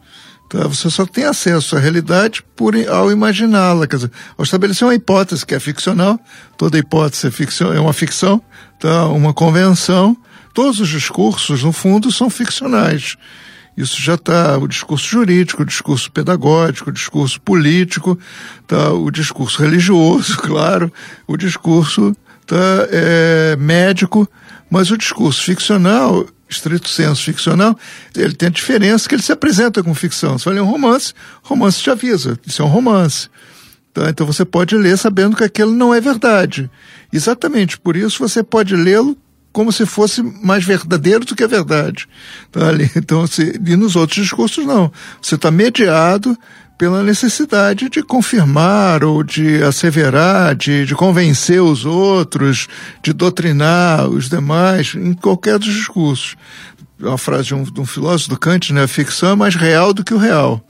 [0.48, 0.66] Tá?
[0.68, 5.46] Você só tem acesso à realidade por, ao imaginá-la, quer dizer, ao estabelecer uma hipótese
[5.46, 6.20] que é ficcional,
[6.58, 8.42] toda hipótese é, ficção, é uma ficção,
[8.80, 9.08] tá?
[9.08, 10.18] uma convenção,
[10.54, 13.18] todos os discursos, no fundo, são ficcionais.
[13.80, 18.20] Isso já está o discurso jurídico, o discurso pedagógico, o discurso político,
[18.68, 20.92] tá, o discurso religioso, claro,
[21.26, 22.14] o discurso
[22.46, 22.58] tá,
[22.92, 24.30] é, médico,
[24.70, 27.74] mas o discurso ficcional, estrito senso ficcional,
[28.14, 30.38] ele tem a diferença que ele se apresenta com ficção.
[30.38, 33.30] Se ler um romance, romance te avisa, isso é um romance.
[33.94, 34.10] Tá?
[34.10, 36.70] Então você pode ler sabendo que aquilo não é verdade.
[37.14, 39.18] Exatamente por isso você pode lê-lo
[39.52, 42.08] como se fosse mais verdadeiro do que a verdade.
[42.52, 42.90] Tá ali.
[42.96, 44.92] Então, se, e nos outros discursos, não.
[45.22, 46.38] Você está mediado
[46.78, 52.68] pela necessidade de confirmar ou de asseverar, de, de convencer os outros,
[53.04, 56.38] de doutrinar os demais, em qualquer dos discursos.
[57.00, 58.84] Uma frase de um, de um filósofo do Kant, né?
[58.84, 60.66] A ficção é mais real do que o real.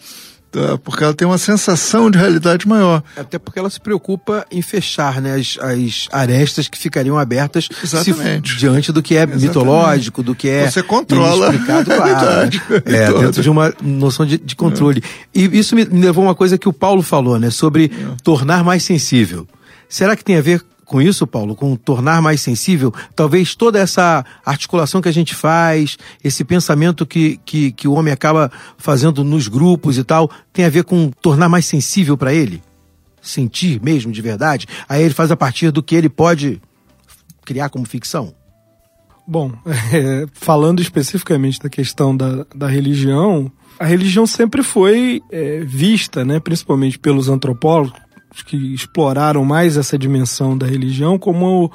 [0.51, 0.79] Tá?
[0.79, 3.03] Porque ela tem uma sensação de realidade maior.
[3.15, 8.53] Até porque ela se preocupa em fechar né, as, as arestas que ficariam abertas Exatamente.
[8.53, 9.47] Se, diante do que é Exatamente.
[9.47, 10.69] mitológico, do que é.
[10.69, 12.49] Você controla explicado, claro.
[12.85, 15.03] é, dentro de uma noção de, de controle.
[15.35, 15.39] É.
[15.39, 17.51] E isso me levou a uma coisa que o Paulo falou, né?
[17.51, 18.15] Sobre é.
[18.23, 19.47] tornar mais sensível.
[19.87, 24.25] Será que tem a ver com isso, Paulo, com tornar mais sensível, talvez toda essa
[24.43, 29.47] articulação que a gente faz, esse pensamento que, que, que o homem acaba fazendo nos
[29.47, 32.63] grupos e tal, tem a ver com tornar mais sensível para ele?
[33.21, 34.65] Sentir mesmo de verdade?
[34.89, 36.59] Aí ele faz a partir do que ele pode
[37.45, 38.33] criar como ficção?
[39.27, 39.53] Bom,
[39.93, 46.39] é, falando especificamente da questão da, da religião, a religião sempre foi é, vista, né,
[46.39, 48.08] principalmente pelos antropólogos
[48.45, 51.71] que exploraram mais essa dimensão da religião, como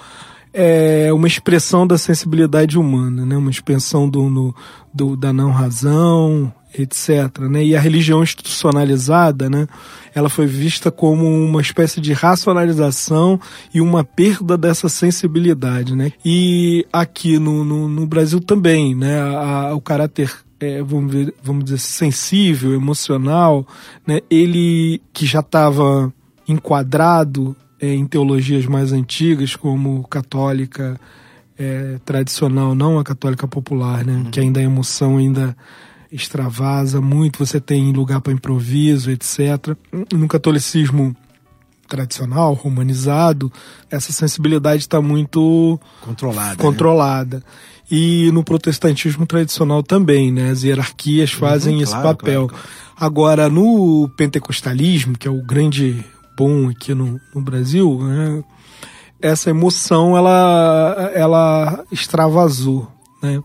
[0.52, 4.54] é, uma expressão da sensibilidade humana, né, uma expressão do, no,
[4.92, 7.38] do da não razão, etc.
[7.50, 7.64] Né?
[7.64, 9.66] E a religião institucionalizada, né,
[10.14, 13.40] ela foi vista como uma espécie de racionalização
[13.72, 15.96] e uma perda dessa sensibilidade.
[15.96, 16.12] Né?
[16.24, 21.34] E aqui no, no, no Brasil também, né, a, a, o caráter é, vamos, ver,
[21.42, 23.66] vamos dizer, sensível, emocional,
[24.06, 26.12] né, ele que já estava
[26.46, 30.98] enquadrado é, em teologias mais antigas, como católica
[31.58, 34.30] é, tradicional, não a católica popular, né, uhum.
[34.30, 35.56] que ainda a emoção ainda
[36.10, 39.76] extravasa muito, você tem lugar para improviso, etc.
[40.12, 41.14] No catolicismo
[41.88, 43.52] tradicional, romanizado,
[43.90, 46.50] essa sensibilidade está muito controlada.
[46.50, 46.56] Né?
[46.56, 47.36] controlada.
[47.38, 47.42] Né?
[47.90, 50.50] E no protestantismo tradicional também, né?
[50.50, 52.48] As hierarquias uhum, fazem uhum, esse claro, papel.
[52.48, 52.84] Claro, claro.
[52.96, 56.04] Agora, no pentecostalismo, que é o grande
[56.36, 58.44] bom aqui no, no Brasil, né?
[59.24, 62.92] essa emoção ela, ela extravasou,
[63.22, 63.42] né?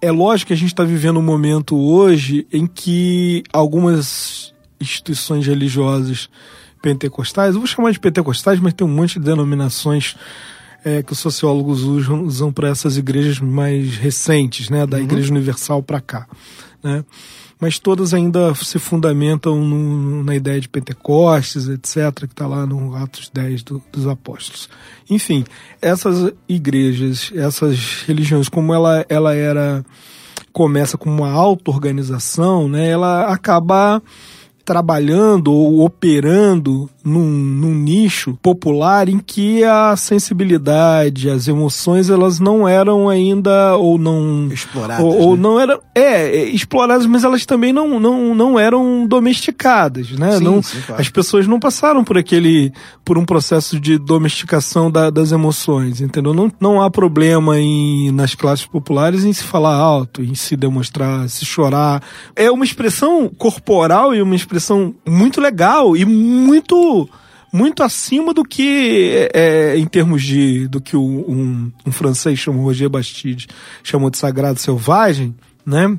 [0.00, 6.30] É lógico que a gente está vivendo um momento hoje em que algumas instituições religiosas
[6.80, 10.16] pentecostais, eu vou chamar de pentecostais, mas tem um monte de denominações
[10.84, 15.02] é, que os sociólogos usam, usam para essas igrejas mais recentes, né, da uhum.
[15.02, 16.26] Igreja Universal para cá,
[16.82, 17.04] né?
[17.58, 22.94] Mas todas ainda se fundamentam no, na ideia de Pentecostes, etc., que está lá no
[22.94, 24.68] Atos 10 do, dos Apóstolos.
[25.08, 25.44] Enfim,
[25.80, 29.84] essas igrejas, essas religiões, como ela, ela era
[30.52, 34.02] começa com uma auto-organização, né, ela acaba
[34.66, 42.66] trabalhando ou operando num, num, nicho popular em que a sensibilidade, as emoções, elas não
[42.66, 45.42] eram ainda ou não exploradas, ou, ou né?
[45.42, 50.38] não eram é, é, exploradas, mas elas também não, não, não eram domesticadas, né?
[50.38, 51.00] Sim, não, sim, claro.
[51.00, 52.72] As pessoas não passaram por aquele
[53.04, 56.34] por um processo de domesticação da, das emoções, entendeu?
[56.34, 61.28] Não, não há problema em nas classes populares em se falar alto, em se demonstrar,
[61.28, 62.02] se chorar.
[62.34, 64.55] É uma expressão corporal e uma expressão
[65.06, 67.08] muito legal e muito
[67.52, 72.88] muito acima do que é, em termos de do que um, um francês chamou Roger
[72.88, 73.46] Bastide
[73.82, 75.98] chamou de sagrado selvagem né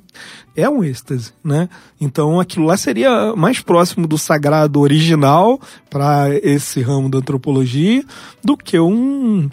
[0.56, 1.68] é um êxtase né
[2.00, 8.04] então aquilo lá seria mais próximo do sagrado original para esse ramo da antropologia
[8.44, 9.50] do que um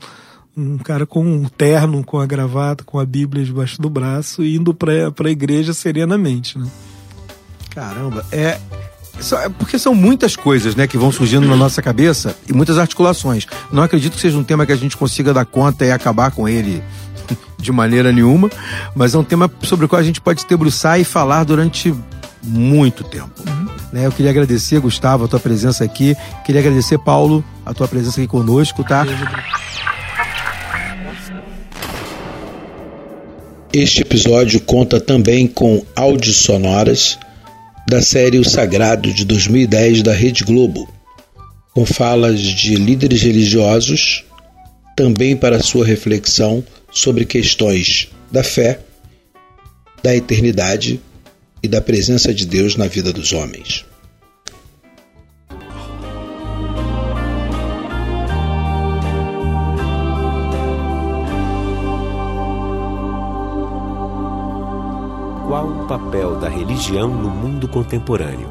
[0.56, 4.72] um cara com um terno, com a gravata, com a Bíblia debaixo do braço, indo
[4.72, 6.70] para a igreja serenamente, né?
[7.70, 8.60] Caramba, é é
[9.58, 13.46] porque são muitas coisas, né, que vão surgindo na nossa cabeça e muitas articulações.
[13.72, 16.48] Não acredito que seja um tema que a gente consiga dar conta e acabar com
[16.48, 16.82] ele
[17.58, 18.50] de maneira nenhuma,
[18.94, 21.94] mas é um tema sobre o qual a gente pode se debruçar e falar durante
[22.42, 23.42] muito tempo.
[23.92, 26.16] Né, eu queria agradecer, Gustavo, a tua presença aqui.
[26.44, 29.06] Queria agradecer, Paulo, a tua presença aqui conosco, tá?
[33.72, 37.18] Este episódio conta também com áudios sonoras
[37.86, 40.88] da série O Sagrado de 2010 da Rede Globo,
[41.74, 44.24] com falas de líderes religiosos,
[44.96, 48.80] também para sua reflexão sobre questões da fé,
[50.02, 51.00] da eternidade
[51.62, 53.84] e da presença de Deus na vida dos homens.
[65.46, 68.48] Qual o papel da religião no mundo contemporâneo?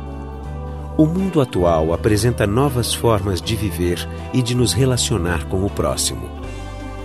[0.95, 6.29] O mundo atual apresenta novas formas de viver e de nos relacionar com o próximo.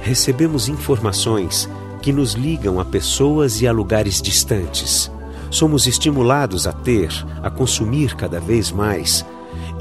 [0.03, 1.71] Recebemos informações
[2.03, 5.11] que nos ligam a pessoas e a lugares distantes.
[5.51, 7.11] Somos estimulados a ter,
[7.43, 9.25] a consumir cada vez mais.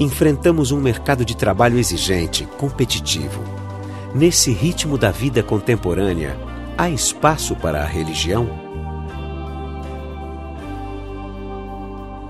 [0.00, 3.42] Enfrentamos um mercado de trabalho exigente, competitivo.
[4.14, 6.34] Nesse ritmo da vida contemporânea,
[6.78, 8.67] há espaço para a religião?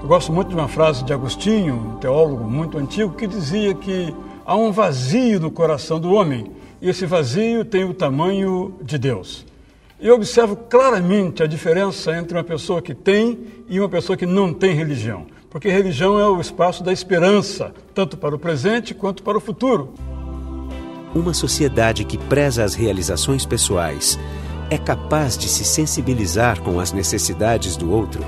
[0.08, 4.14] Eu gosto muito de uma frase de Agostinho, um teólogo muito antigo, que dizia que
[4.46, 9.44] há um vazio no coração do homem e esse vazio tem o tamanho de Deus.
[10.00, 13.38] Eu observo claramente a diferença entre uma pessoa que tem
[13.68, 18.16] e uma pessoa que não tem religião, porque religião é o espaço da esperança, tanto
[18.16, 19.92] para o presente quanto para o futuro.
[21.14, 24.18] Uma sociedade que preza as realizações pessoais
[24.70, 28.24] é capaz de se sensibilizar com as necessidades do outro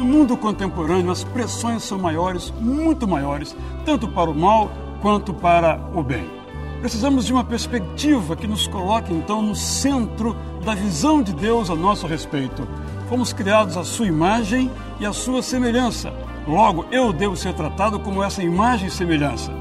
[0.00, 4.70] no mundo contemporâneo, as pressões são maiores, muito maiores, tanto para o mal
[5.02, 6.26] quanto para o bem.
[6.80, 10.34] Precisamos de uma perspectiva que nos coloque então no centro
[10.64, 12.66] da visão de Deus a nosso respeito.
[13.10, 16.10] Fomos criados à sua imagem e à sua semelhança.
[16.48, 19.52] Logo, eu devo ser tratado como essa imagem e semelhança.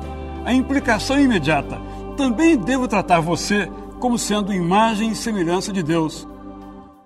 [0.45, 1.81] A implicação é imediata.
[2.15, 3.69] Também devo tratar você
[3.99, 6.25] como sendo imagem e semelhança de Deus.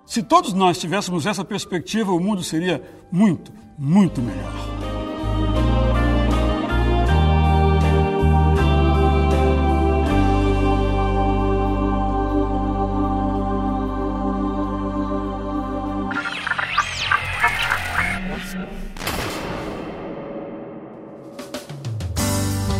[0.06, 4.52] Se todos nós tivéssemos essa perspectiva, o mundo seria muito, muito melhor.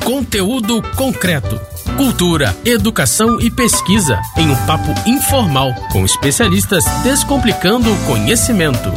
[0.05, 1.74] Conteúdo concreto.
[1.97, 8.93] Cultura, educação e pesquisa em um papo informal com especialistas descomplicando o conhecimento.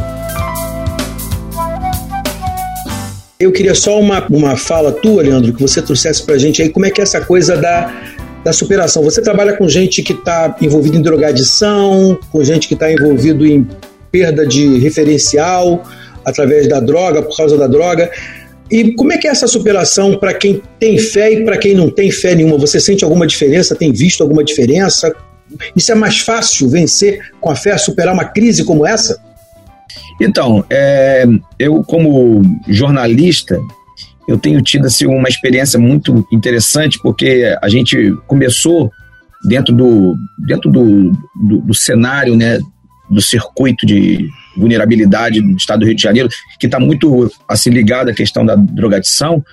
[3.40, 6.88] Eu queria só uma, uma fala tua, Leandro, que você trouxesse pra gente aí como
[6.88, 7.94] é que é essa coisa da,
[8.44, 9.04] da superação.
[9.04, 13.68] Você trabalha com gente que está envolvida em drogadição, com gente que está envolvido em
[14.12, 15.84] perda de referencial
[16.26, 18.10] através da droga, por causa da droga.
[18.70, 21.90] E como é que é essa superação para quem tem fé e para quem não
[21.90, 22.58] tem fé nenhuma?
[22.58, 23.76] Você sente alguma diferença?
[23.76, 25.16] Tem visto alguma diferença?
[25.76, 29.22] Isso é mais fácil vencer com a fé, superar uma crise como essa?
[30.20, 31.26] Então, é,
[31.58, 33.60] eu como jornalista,
[34.28, 38.92] eu tenho tido assim, uma experiência muito interessante, porque a gente começou
[39.46, 40.16] dentro do,
[40.46, 42.60] dentro do, do, do cenário né,
[43.10, 44.28] do circuito de
[44.58, 46.30] vulnerabilidade do estado do Rio de Janeiro,
[46.60, 49.44] que está muito assim, ligado à questão da drogadição,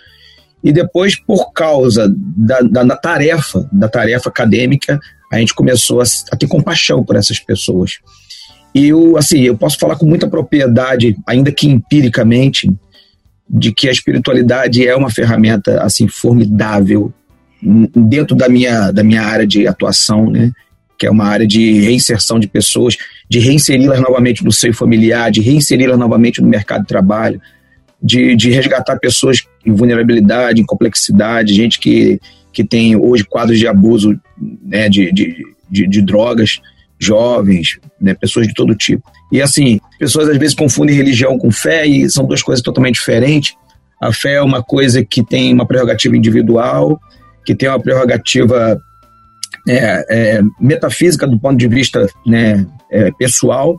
[0.62, 4.98] e depois, por causa da, da, da, tarefa, da tarefa acadêmica,
[5.30, 7.98] a gente começou a, a, ter compaixão por essas pessoas.
[8.74, 12.72] E eu, assim, eu posso falar com muita propriedade, ainda que empiricamente,
[13.48, 17.12] de que a espiritualidade é uma ferramenta assim formidável
[17.94, 20.50] dentro da minha, da minha área de atuação, né?
[20.98, 22.96] Que é uma área de reinserção de pessoas,
[23.28, 27.40] de reinseri-las novamente no seio familiar, de reinseri-las novamente no mercado de trabalho,
[28.02, 32.20] de, de resgatar pessoas em vulnerabilidade, em complexidade, gente que,
[32.52, 34.18] que tem hoje quadros de abuso
[34.62, 35.36] né, de, de,
[35.70, 36.60] de, de drogas,
[36.98, 39.02] jovens, né, pessoas de todo tipo.
[39.32, 43.54] E assim, pessoas às vezes confundem religião com fé e são duas coisas totalmente diferentes.
[44.00, 47.00] A fé é uma coisa que tem uma prerrogativa individual,
[47.44, 48.80] que tem uma prerrogativa
[49.68, 53.76] é, é, metafísica do ponto de vista né, é, pessoal,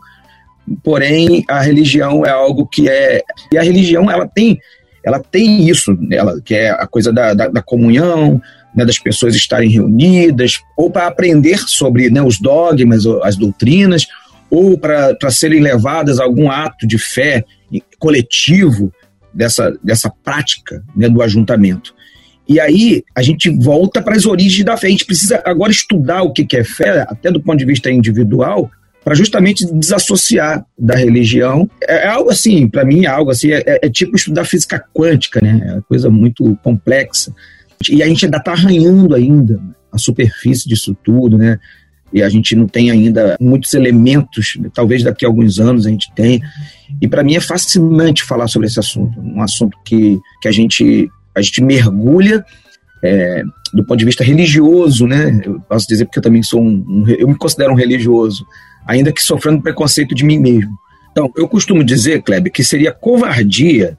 [0.82, 3.22] porém a religião é algo que é
[3.52, 4.58] e a religião ela tem
[5.04, 8.40] ela tem isso ela que é a coisa da, da, da comunhão
[8.74, 14.06] né, das pessoas estarem reunidas ou para aprender sobre né, os dogmas as doutrinas
[14.50, 17.44] ou para serem levadas a algum ato de fé
[17.98, 18.92] coletivo
[19.32, 21.95] dessa, dessa prática né, do ajuntamento
[22.48, 24.86] e aí a gente volta para as origens da fé.
[24.86, 28.70] A gente precisa agora estudar o que é fé, até do ponto de vista individual,
[29.04, 31.68] para justamente desassociar da religião.
[31.82, 35.40] É, é algo assim, para mim, é algo assim, é, é, tipo estudar física quântica,
[35.40, 35.60] né?
[35.64, 37.32] É uma coisa muito complexa.
[37.90, 39.60] E a gente ainda está arranhando ainda
[39.92, 41.58] a superfície disso tudo, né?
[42.12, 46.12] E a gente não tem ainda muitos elementos, talvez daqui a alguns anos a gente
[46.14, 46.40] tenha.
[47.00, 51.10] E para mim é fascinante falar sobre esse assunto, um assunto que, que a gente
[51.36, 52.44] a gente mergulha
[53.02, 55.40] é, do ponto de vista religioso, né?
[55.44, 58.46] Eu posso dizer porque eu também sou um, um, eu me considero um religioso,
[58.86, 60.72] ainda que sofrendo preconceito de mim mesmo.
[61.12, 63.96] Então, eu costumo dizer, Kleber, que seria covardia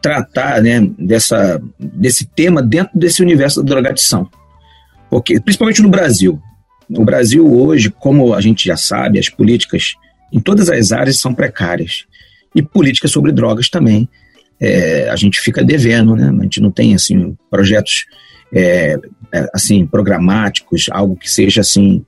[0.00, 4.28] tratar, né, dessa, desse tema dentro desse universo da drogadição.
[5.08, 6.40] Porque, principalmente no Brasil.
[6.88, 9.94] No Brasil hoje, como a gente já sabe, as políticas
[10.32, 12.04] em todas as áreas são precárias.
[12.54, 14.08] E políticas sobre drogas também
[14.62, 16.32] é, a gente fica devendo, né?
[16.38, 18.06] A gente não tem assim projetos
[18.54, 18.96] é,
[19.32, 22.04] é, assim programáticos, algo que seja assim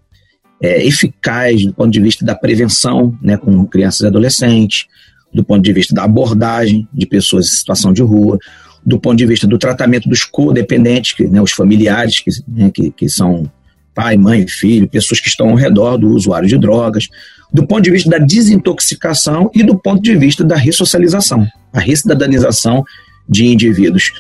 [0.63, 4.87] é, eficaz do ponto de vista da prevenção, né, com crianças e adolescentes,
[5.33, 8.39] do ponto de vista da abordagem de pessoas em situação de rua,
[8.87, 13.09] do ponto de vista do tratamento dos codependentes, né, os familiares que, né, que, que
[13.09, 13.51] são
[13.95, 17.09] pai, mãe, filho, pessoas que estão ao redor do usuário de drogas,
[17.53, 22.85] do ponto de vista da desintoxicação e do ponto de vista da ressocialização, a recidadanização
[23.29, 24.11] de indivíduos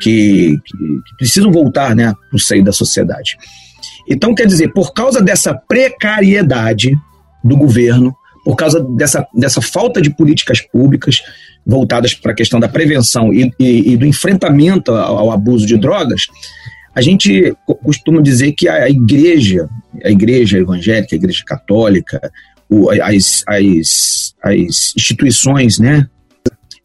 [0.00, 3.36] que, que, que precisam voltar né, para o seio da sociedade.
[4.08, 6.96] Então, quer dizer, por causa dessa precariedade
[7.42, 8.14] do governo,
[8.44, 11.22] por causa dessa, dessa falta de políticas públicas
[11.66, 15.78] voltadas para a questão da prevenção e, e, e do enfrentamento ao, ao, abuso de
[15.78, 16.26] drogas,
[16.94, 19.68] a gente costuma dizer que a, igreja,
[20.02, 22.32] a igreja evangélica, a igreja católica,
[23.02, 26.06] as, as, as instituições né,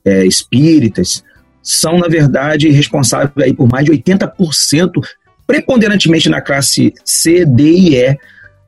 [0.03, 1.23] é, espíritas
[1.61, 4.91] são, na verdade, responsáveis aí por mais de 80%
[5.45, 8.17] preponderantemente na classe C, D e E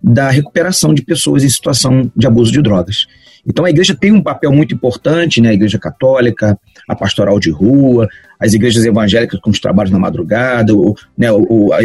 [0.01, 3.05] da recuperação de pessoas em situação de abuso de drogas.
[3.45, 5.49] Então a igreja tem um papel muito importante, né?
[5.49, 6.57] A igreja católica,
[6.87, 8.07] a pastoral de rua,
[8.39, 11.27] as igrejas evangélicas com os trabalhos na madrugada, o, né,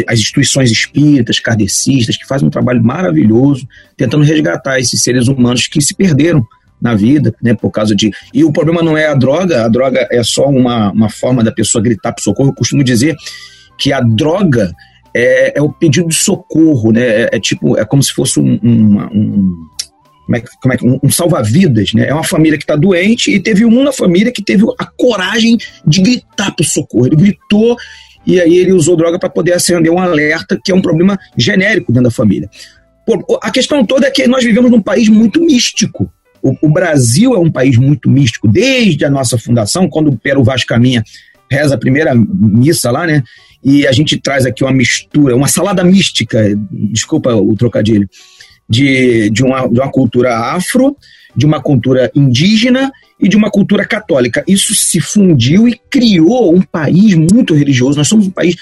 [0.07, 5.81] as instituições espíritas, kardecistas, que fazem um trabalho maravilhoso tentando resgatar esses seres humanos que
[5.81, 6.45] se perderam
[6.81, 8.11] na vida, né, por causa de...
[8.33, 11.51] E o problema não é a droga, a droga é só uma, uma forma da
[11.51, 12.49] pessoa gritar por socorro.
[12.49, 13.15] Eu costumo dizer
[13.77, 14.71] que a droga
[15.13, 18.59] é, é o pedido de socorro, né, é, é tipo, é como se fosse um,
[18.63, 19.67] um
[20.27, 22.07] como é, como é, um, um salva-vidas, né?
[22.09, 25.57] É uma família que está doente e teve um na família que teve a coragem
[25.85, 27.07] de gritar para o socorro.
[27.07, 27.77] Ele gritou
[28.25, 31.93] e aí ele usou droga para poder acender um alerta, que é um problema genérico
[31.93, 32.49] dentro da família.
[33.05, 36.11] Pô, a questão toda é que nós vivemos num país muito místico.
[36.41, 38.49] O, o, Brasil é um país muito místico.
[38.49, 41.03] Desde a nossa fundação, quando o Pero Vaz Caminha
[41.49, 43.23] reza a primeira missa lá, né?
[43.63, 48.07] E a gente traz aqui uma mistura, uma salada mística, desculpa o trocadilho,
[48.69, 50.95] de, de, uma, de uma cultura afro,
[51.35, 54.43] de uma cultura indígena e de uma cultura católica.
[54.47, 57.97] Isso se fundiu e criou um país muito religioso.
[57.97, 58.55] Nós somos um país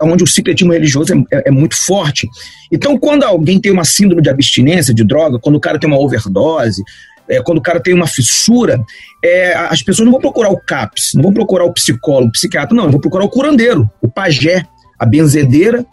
[0.00, 2.28] onde o secretismo religioso é, é, é, muito forte.
[2.70, 5.98] Então, quando alguém tem uma síndrome de abstinência de droga, quando o cara tem uma
[5.98, 6.82] overdose,
[7.28, 8.80] é, quando o cara tem uma fissura,
[9.24, 12.76] é, as pessoas não vão procurar o CAPS, não vão procurar o psicólogo, o psiquiatra,
[12.76, 14.66] não, vão procurar o curandeiro, o pajé,
[14.98, 15.86] a benzedeira,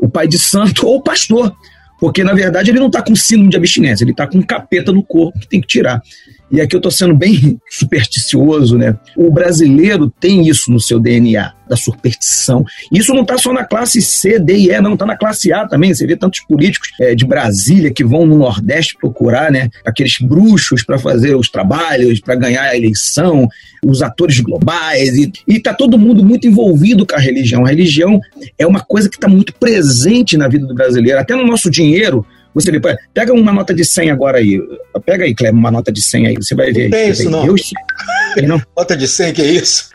[0.00, 1.54] o pai de santo ou o pastor.
[2.04, 4.92] Porque, na verdade, ele não está com síndrome de abstinência, ele está com um capeta
[4.92, 6.02] no corpo que tem que tirar.
[6.50, 8.96] E aqui eu estou sendo bem supersticioso, né?
[9.16, 12.64] O brasileiro tem isso no seu DNA, da superstição.
[12.92, 15.66] Isso não está só na classe C, D e E, não, está na classe A
[15.66, 15.94] também.
[15.94, 19.70] Você vê tantos políticos é, de Brasília que vão no Nordeste procurar, né?
[19.84, 23.48] Aqueles bruxos para fazer os trabalhos, para ganhar a eleição,
[23.82, 25.16] os atores globais.
[25.16, 27.64] E está todo mundo muito envolvido com a religião.
[27.64, 28.20] A religião
[28.58, 31.18] é uma coisa que está muito presente na vida do brasileiro.
[31.18, 32.24] Até no nosso dinheiro,
[32.54, 32.70] você
[33.12, 34.60] pega uma nota de 100 agora aí.
[35.04, 36.34] Pega aí, Cleber, uma nota de 100 aí.
[36.36, 36.84] Você vai ver.
[36.84, 37.44] Não tem isso, não.
[37.44, 37.70] Deus,
[38.46, 38.62] não.
[38.76, 39.88] Nota de 100, que é isso?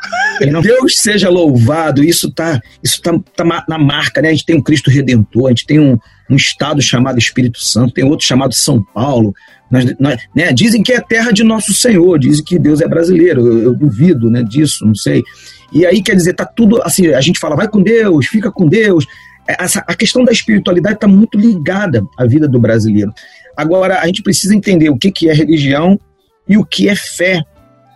[0.52, 0.62] Não.
[0.62, 2.04] Deus seja louvado.
[2.04, 4.28] Isso tá, isso tá, tá na marca, né?
[4.28, 5.98] A gente tem um Cristo Redentor, a gente tem um,
[6.30, 9.34] um estado chamado Espírito Santo, tem outro chamado São Paulo.
[9.72, 13.48] Nós, nós, né, dizem que é terra de nosso Senhor, dizem que Deus é brasileiro.
[13.48, 15.24] Eu, eu duvido né, disso, não sei.
[15.72, 18.68] E aí, quer dizer, tá tudo assim, a gente fala, vai com Deus, fica com
[18.68, 19.06] Deus,
[19.60, 23.14] essa, a questão da espiritualidade está muito ligada à vida do brasileiro.
[23.58, 26.00] Agora, a gente precisa entender o que, que é religião
[26.48, 27.42] e o que é fé.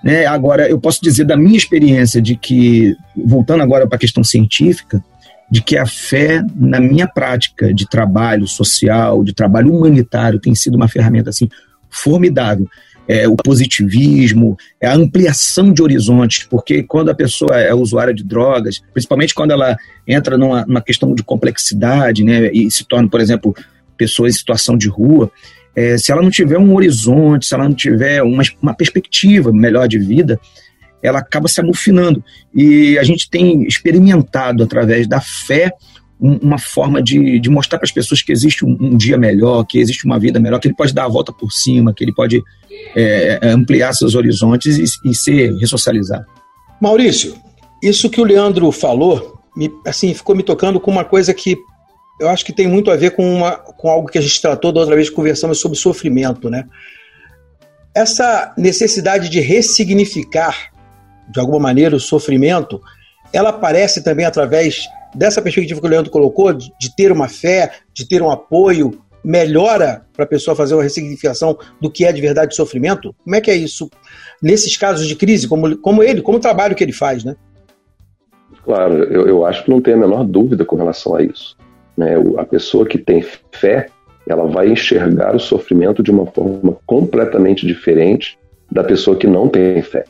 [0.03, 0.25] Né?
[0.25, 5.03] Agora, eu posso dizer da minha experiência de que, voltando agora para a questão científica,
[5.49, 10.75] de que a fé, na minha prática de trabalho social, de trabalho humanitário, tem sido
[10.75, 11.47] uma ferramenta assim
[11.89, 12.67] formidável
[13.07, 18.23] é, o positivismo, é a ampliação de horizontes, porque quando a pessoa é usuária de
[18.23, 19.77] drogas, principalmente quando ela
[20.07, 23.55] entra numa, numa questão de complexidade, né, e se torna, por exemplo,
[23.97, 25.31] pessoa em situação de rua,
[25.75, 29.87] é, se ela não tiver um horizonte, se ela não tiver uma, uma perspectiva melhor
[29.87, 30.39] de vida,
[31.01, 32.23] ela acaba se amufinando.
[32.55, 35.71] E a gente tem experimentado através da fé
[36.19, 39.79] uma forma de, de mostrar para as pessoas que existe um, um, dia melhor, que
[39.79, 42.41] existe uma vida melhor, que ele pode dar a volta por cima, que ele pode
[42.95, 46.25] é, é, ampliar seus horizontes e, e, ser ressocializado.
[46.79, 47.35] Maurício,
[47.81, 51.57] isso que o Leandro falou, me, assim, ficou me tocando com uma coisa que
[52.19, 54.71] eu acho que tem muito a ver com, uma, com algo que a gente tratou
[54.71, 56.65] da outra vez que conversamos sobre sofrimento, né?
[57.93, 60.71] Essa necessidade de ressignificar,
[61.29, 62.81] de alguma maneira, o sofrimento,
[63.31, 67.71] ela aparece também através dessa perspectiva que o Leandro colocou, de, de ter uma fé,
[67.93, 72.19] de ter um apoio, melhora para a pessoa fazer uma ressignificação do que é de
[72.19, 73.15] verdade sofrimento?
[73.23, 73.89] Como é que é isso
[74.41, 77.35] nesses casos de crise, como, como ele, como o trabalho que ele faz, né?
[78.63, 81.57] Claro, eu, eu acho que não tem a menor dúvida com relação a isso.
[81.97, 82.15] Né?
[82.37, 83.87] A pessoa que tem fé,
[84.27, 88.37] ela vai enxergar o sofrimento de uma forma completamente diferente
[88.71, 90.05] da pessoa que não tem fé.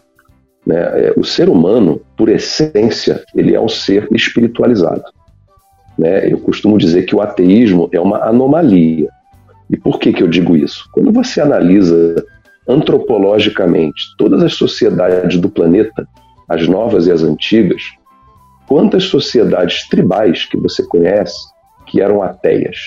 [0.66, 0.78] Né?
[0.78, 5.04] É, o ser humano, por essência, ele é um ser espiritualizado.
[5.98, 6.32] Né?
[6.32, 9.10] Eu costumo dizer que o ateísmo é uma anomalia.
[9.70, 10.88] E por que, que eu digo isso?
[10.94, 12.24] Quando você analisa
[12.68, 16.08] antropologicamente todas as sociedades do planeta,
[16.48, 17.82] as novas e as antigas,
[18.68, 21.38] quantas sociedades tribais que você conhece
[21.88, 22.78] que eram ateias?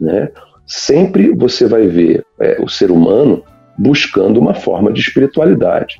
[0.00, 0.28] Né?
[0.66, 3.42] Sempre você vai ver é, o ser humano
[3.78, 5.98] buscando uma forma de espiritualidade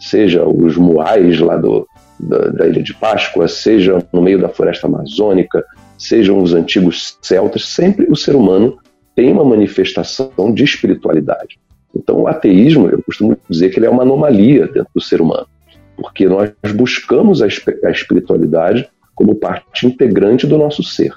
[0.00, 1.86] seja os muais lá do,
[2.18, 5.64] da, da, Ilha de Páscoa, seja no meio da floresta amazônica,
[5.98, 8.78] sejam os antigos celtas, sempre o ser humano
[9.14, 11.58] tem uma manifestação de espiritualidade.
[11.94, 15.46] Então, o ateísmo, eu costumo dizer que ele é uma anomalia dentro do ser humano,
[15.96, 21.12] porque nós buscamos a, a espiritualidade como parte integrante do nosso ser.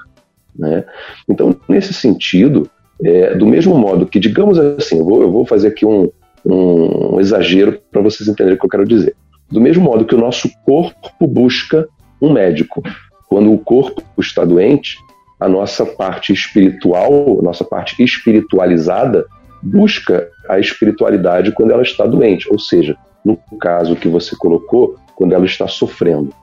[0.57, 0.83] Né?
[1.29, 2.69] Então, nesse sentido,
[3.03, 6.11] é, do mesmo modo que, digamos assim, eu vou, eu vou fazer aqui um,
[6.45, 9.15] um, exagero para vocês entenderem o que eu quero dizer.
[9.49, 11.87] Do mesmo modo que o nosso corpo busca
[12.21, 12.81] um médico,
[13.27, 14.97] quando o corpo está doente,
[15.39, 19.25] a nossa parte espiritual, a nossa parte espiritualizada,
[19.61, 25.33] busca a espiritualidade quando ela está doente, ou seja, no caso que você colocou, quando
[25.33, 26.33] ela está sofrendo.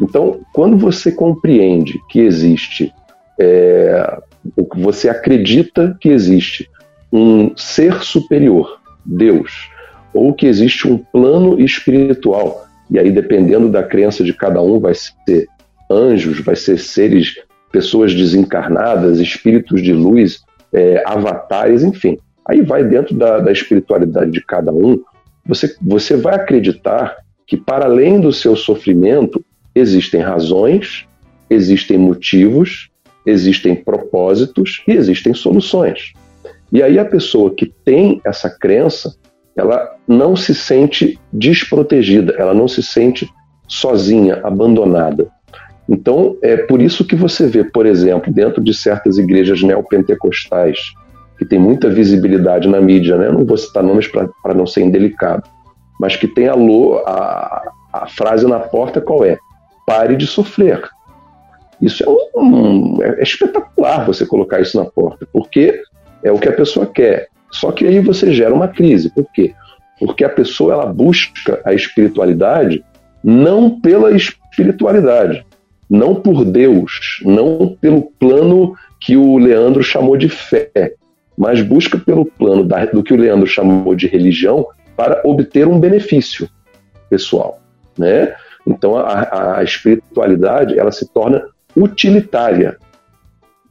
[0.00, 2.92] Então, quando você compreende que existe,
[3.38, 4.18] é,
[4.76, 6.68] você acredita que existe
[7.12, 9.70] um ser superior, Deus,
[10.12, 14.94] ou que existe um plano espiritual, e aí dependendo da crença de cada um, vai
[14.94, 15.48] ser
[15.90, 17.34] anjos, vai ser seres,
[17.72, 20.42] pessoas desencarnadas, espíritos de luz,
[20.72, 22.18] é, avatares, enfim.
[22.48, 25.02] Aí vai dentro da, da espiritualidade de cada um,
[25.46, 29.44] você, você vai acreditar que para além do seu sofrimento
[29.74, 31.06] existem razões,
[31.50, 32.90] existem motivos,
[33.26, 36.12] existem propósitos e existem soluções.
[36.74, 39.14] E aí a pessoa que tem essa crença,
[39.56, 43.30] ela não se sente desprotegida, ela não se sente
[43.68, 45.28] sozinha, abandonada.
[45.88, 50.78] Então, é por isso que você vê, por exemplo, dentro de certas igrejas neopentecostais,
[51.38, 53.30] que tem muita visibilidade na mídia, né?
[53.30, 55.48] Não vou citar nomes para não ser indelicado,
[56.00, 59.38] mas que tem a, a, a frase na porta qual é?
[59.86, 60.82] Pare de sofrer.
[61.80, 65.80] Isso é, um, é espetacular você colocar isso na porta, porque
[66.24, 67.28] é o que a pessoa quer.
[67.52, 69.10] Só que aí você gera uma crise.
[69.10, 69.54] Por quê?
[70.00, 72.84] Porque a pessoa ela busca a espiritualidade
[73.22, 75.46] não pela espiritualidade,
[75.88, 80.70] não por Deus, não pelo plano que o Leandro chamou de fé,
[81.36, 85.80] mas busca pelo plano da, do que o Leandro chamou de religião para obter um
[85.80, 86.48] benefício
[87.08, 87.60] pessoal,
[87.98, 88.34] né?
[88.66, 91.42] Então a, a espiritualidade ela se torna
[91.76, 92.76] utilitária,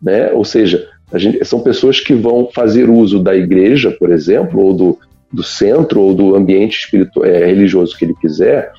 [0.01, 0.31] né?
[0.31, 0.87] Ou seja,
[1.17, 4.99] gente, são pessoas que vão fazer uso da igreja, por exemplo, ou do,
[5.31, 8.71] do centro ou do ambiente espiritual, é, religioso que ele quiser,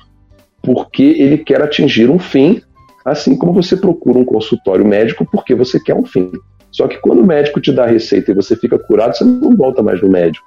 [0.61, 2.61] porque ele quer atingir um fim,
[3.05, 6.31] assim como você procura um consultório médico porque você quer um fim.
[6.71, 9.55] Só que quando o médico te dá a receita e você fica curado, você não
[9.55, 10.45] volta mais no médico.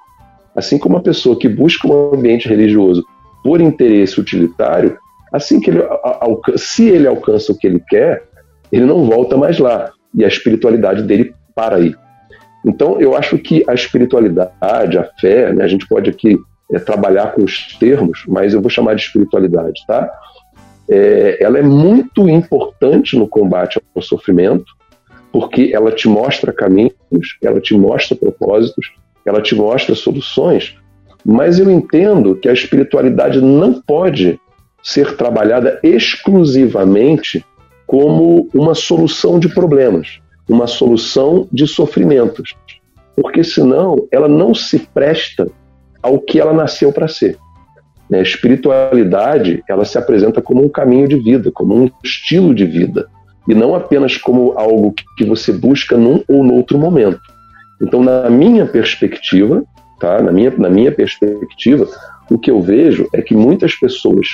[0.55, 3.03] Assim como uma pessoa que busca um ambiente religioso
[3.43, 4.97] por interesse utilitário,
[5.33, 5.81] assim que ele,
[6.55, 8.23] se ele alcança o que ele quer,
[8.71, 9.91] ele não volta mais lá.
[10.13, 11.93] E a espiritualidade dele para aí.
[12.65, 16.37] Então, eu acho que a espiritualidade, a fé, né, a gente pode aqui
[16.71, 20.09] é, trabalhar com os termos, mas eu vou chamar de espiritualidade, tá?
[20.89, 24.71] É, ela é muito importante no combate ao sofrimento,
[25.33, 26.93] porque ela te mostra caminhos,
[27.43, 28.93] ela te mostra propósitos,
[29.25, 30.77] ela te mostra soluções,
[31.25, 34.39] mas eu entendo que a espiritualidade não pode
[34.81, 37.45] ser trabalhada exclusivamente
[37.85, 42.55] como uma solução de problemas, uma solução de sofrimentos,
[43.15, 45.47] porque senão ela não se presta
[46.01, 47.37] ao que ela nasceu para ser.
[48.09, 48.19] Né?
[48.19, 53.07] A espiritualidade ela se apresenta como um caminho de vida, como um estilo de vida,
[53.47, 57.19] e não apenas como algo que você busca num ou no outro momento.
[57.81, 59.63] Então, na minha perspectiva,
[59.99, 60.21] tá?
[60.21, 61.87] na, minha, na minha perspectiva,
[62.29, 64.27] o que eu vejo é que muitas pessoas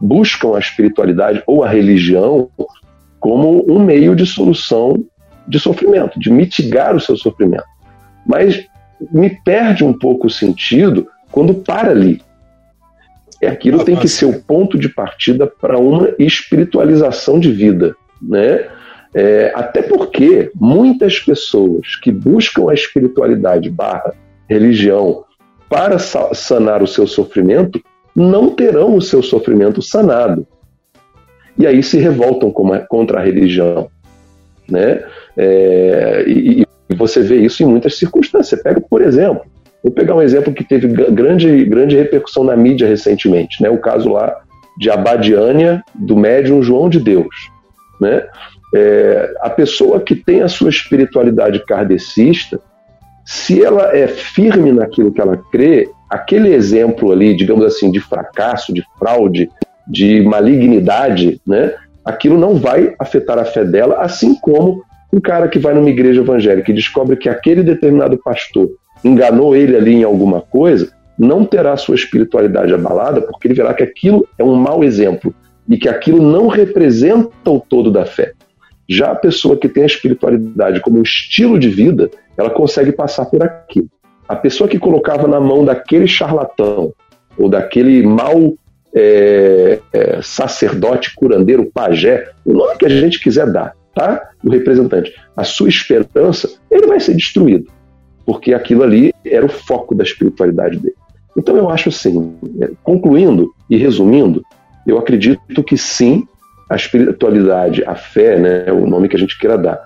[0.00, 2.48] buscam a espiritualidade ou a religião
[3.20, 5.04] como um meio de solução
[5.46, 7.64] de sofrimento, de mitigar o seu sofrimento.
[8.26, 8.66] Mas
[9.10, 12.20] me perde um pouco o sentido quando para ali.
[13.40, 18.68] É aquilo tem que ser o ponto de partida para uma espiritualização de vida, né?
[19.14, 24.14] É, até porque muitas pessoas que buscam a espiritualidade barra
[24.48, 25.24] religião
[25.68, 27.82] para sanar o seu sofrimento
[28.14, 30.46] não terão o seu sofrimento sanado.
[31.58, 32.50] E aí se revoltam
[32.88, 33.90] contra a religião.
[34.72, 35.04] Né?
[35.36, 38.48] É, e, e, você vê isso em muitas circunstâncias.
[38.48, 39.42] Você pega, por exemplo,
[39.84, 43.68] vou pegar um exemplo que teve grande, grande repercussão na mídia recentemente, né?
[43.68, 44.34] o caso lá
[44.78, 47.34] de Abadiânia, do médium João de Deus.
[48.00, 48.24] Né?
[48.74, 52.58] É, a pessoa que tem a sua espiritualidade kardecista,
[53.26, 58.72] se ela é firme naquilo que ela crê, aquele exemplo ali, digamos assim, de fracasso,
[58.72, 59.50] de fraude,
[59.86, 61.74] de malignidade, né?
[62.04, 64.82] Aquilo não vai afetar a fé dela, assim como
[65.12, 68.70] um cara que vai numa igreja evangélica e descobre que aquele determinado pastor
[69.04, 73.82] enganou ele ali em alguma coisa, não terá sua espiritualidade abalada, porque ele verá que
[73.82, 75.34] aquilo é um mau exemplo
[75.68, 78.32] e que aquilo não representa o todo da fé.
[78.88, 83.26] Já a pessoa que tem a espiritualidade como um estilo de vida, ela consegue passar
[83.26, 83.88] por aquilo.
[84.28, 86.92] A pessoa que colocava na mão daquele charlatão
[87.38, 88.54] ou daquele mau
[88.94, 94.30] é, é, sacerdote, curandeiro, pajé, o nome que a gente quiser dar, tá?
[94.44, 97.66] O representante, a sua esperança, ele vai ser destruído,
[98.26, 100.94] porque aquilo ali era o foco da espiritualidade dele.
[101.36, 104.42] Então eu acho assim, é, concluindo e resumindo,
[104.86, 106.26] eu acredito que sim,
[106.68, 109.80] a espiritualidade, a fé, né, o nome que a gente queira dar,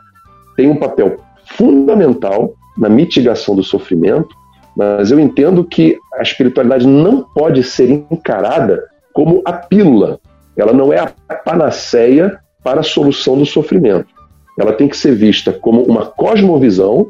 [0.57, 4.29] tem um papel fundamental na mitigação do sofrimento,
[4.77, 8.85] mas eu entendo que a espiritualidade não pode ser encarada
[9.17, 10.21] como a pílula.
[10.55, 14.09] Ela não é a panaceia para a solução do sofrimento.
[14.61, 17.09] Ela tem que ser vista como uma cosmovisão,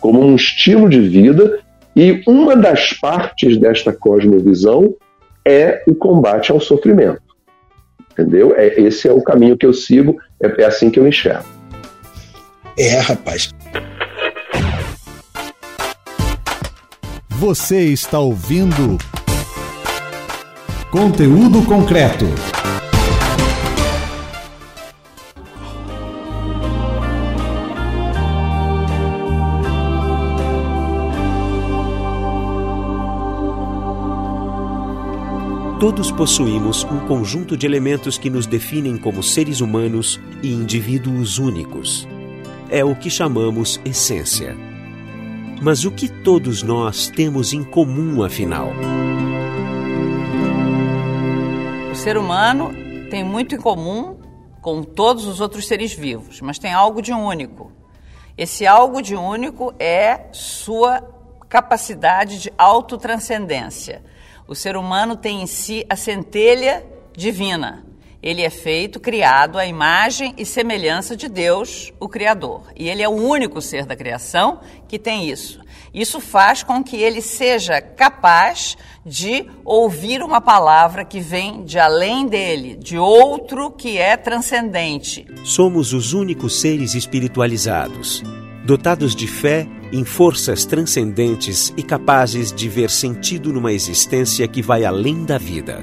[0.00, 1.60] como um estilo de vida,
[1.94, 4.94] e uma das partes desta cosmovisão
[5.46, 7.20] é o combate ao sofrimento.
[8.12, 8.54] Entendeu?
[8.56, 11.44] É, esse é o caminho que eu sigo, é, é assim que eu enxergo.
[12.78, 13.52] É, rapaz.
[17.28, 18.96] Você está ouvindo
[20.90, 22.26] conteúdo concreto.
[35.80, 42.08] Todos possuímos um conjunto de elementos que nos definem como seres humanos e indivíduos únicos.
[42.70, 44.56] É o que chamamos essência.
[45.60, 48.72] Mas o que todos nós temos em comum, afinal?
[52.06, 52.70] Ser humano
[53.10, 54.20] tem muito em comum
[54.62, 57.72] com todos os outros seres vivos, mas tem algo de único.
[58.38, 61.02] Esse algo de único é sua
[61.48, 64.04] capacidade de autotranscendência.
[64.46, 67.84] O ser humano tem em si a centelha divina.
[68.22, 72.72] Ele é feito, criado à imagem e semelhança de Deus, o Criador.
[72.76, 75.60] E ele é o único ser da criação que tem isso.
[75.96, 82.26] Isso faz com que ele seja capaz de ouvir uma palavra que vem de além
[82.26, 85.26] dele, de outro que é transcendente.
[85.42, 88.22] Somos os únicos seres espiritualizados,
[88.66, 94.84] dotados de fé em forças transcendentes e capazes de ver sentido numa existência que vai
[94.84, 95.82] além da vida.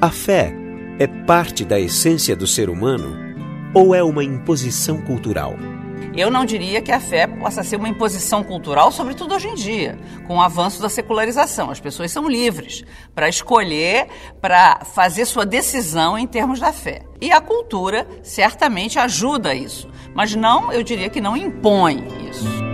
[0.00, 0.52] A fé
[0.98, 3.16] é parte da essência do ser humano
[3.72, 5.54] ou é uma imposição cultural?
[6.16, 9.98] Eu não diria que a fé possa ser uma imposição cultural, sobretudo hoje em dia,
[10.26, 11.70] com o avanço da secularização.
[11.70, 12.82] As pessoas são livres
[13.14, 14.06] para escolher,
[14.40, 17.02] para fazer sua decisão em termos da fé.
[17.20, 22.65] E a cultura certamente ajuda isso, mas não, eu diria que não impõe isso.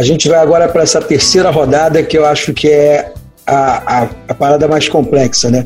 [0.00, 3.12] A gente vai agora para essa terceira rodada que eu acho que é
[3.46, 5.62] a, a, a, parada mais complexa, né?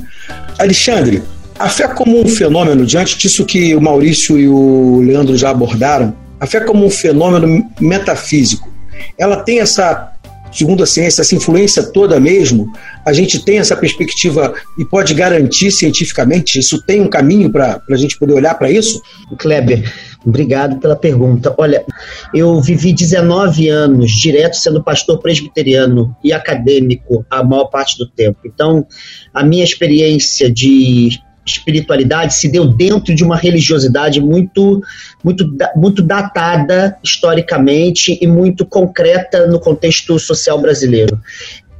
[0.58, 1.22] Alexandre,
[1.56, 6.16] a fé como um fenômeno, diante disso que o Maurício e o Leandro já abordaram,
[6.40, 8.68] a fé como um fenômeno metafísico,
[9.16, 10.12] ela tem essa,
[10.50, 12.66] segundo a ciência, essa influência toda mesmo?
[13.06, 16.58] A gente tem essa perspectiva e pode garantir cientificamente?
[16.58, 19.00] Isso tem um caminho para a gente poder olhar para isso?
[19.38, 19.88] Kleber,
[20.26, 21.54] Obrigado pela pergunta.
[21.58, 21.84] Olha,
[22.32, 28.38] eu vivi 19 anos direto sendo pastor presbiteriano e acadêmico a maior parte do tempo.
[28.46, 28.86] Então,
[29.34, 34.80] a minha experiência de espiritualidade se deu dentro de uma religiosidade muito,
[35.22, 35.46] muito,
[35.76, 41.20] muito datada historicamente e muito concreta no contexto social brasileiro.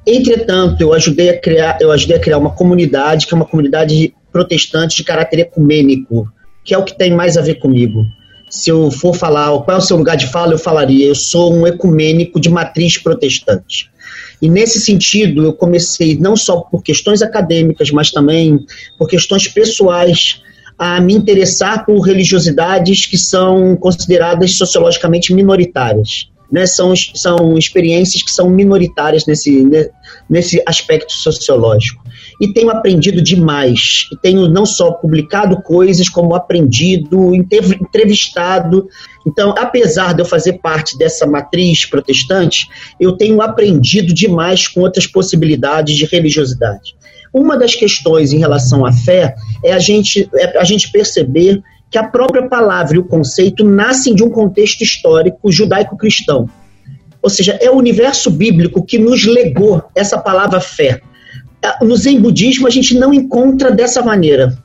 [0.07, 4.15] Entretanto, eu ajudei a criar, eu ajudei a criar uma comunidade que é uma comunidade
[4.31, 6.31] protestante de caráter ecumênico,
[6.63, 8.05] que é o que tem mais a ver comigo
[8.55, 11.53] se eu for falar qual é o seu lugar de fala, eu falaria: eu sou
[11.53, 13.91] um ecumênico de matriz protestante.
[14.41, 18.65] E nesse sentido, eu comecei não só por questões acadêmicas, mas também
[18.97, 20.41] por questões pessoais
[20.79, 26.29] a me interessar por religiosidades que são consideradas sociologicamente minoritárias.
[26.51, 26.67] Né?
[26.67, 29.67] São, são experiências que são minoritárias nesse,
[30.29, 32.05] nesse aspecto sociológico
[32.41, 34.09] e tenho aprendido demais.
[34.13, 38.89] E tenho não só publicado coisas, como aprendido, entrevistado.
[39.27, 42.67] Então, apesar de eu fazer parte dessa matriz protestante,
[42.99, 46.95] eu tenho aprendido demais com outras possibilidades de religiosidade.
[47.33, 49.35] Uma das questões em relação à fé
[49.65, 54.15] é a gente, é a gente perceber que a própria palavra e o conceito nascem
[54.15, 56.49] de um contexto histórico judaico-cristão.
[57.23, 61.01] Ou seja, é o universo bíblico que nos legou essa palavra fé
[61.83, 64.57] no Zen budismo a gente não encontra dessa maneira.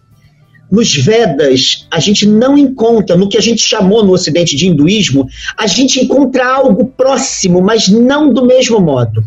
[0.72, 5.28] Nos Vedas, a gente não encontra, no que a gente chamou no Ocidente de hinduísmo,
[5.58, 9.24] a gente encontra algo próximo, mas não do mesmo modo.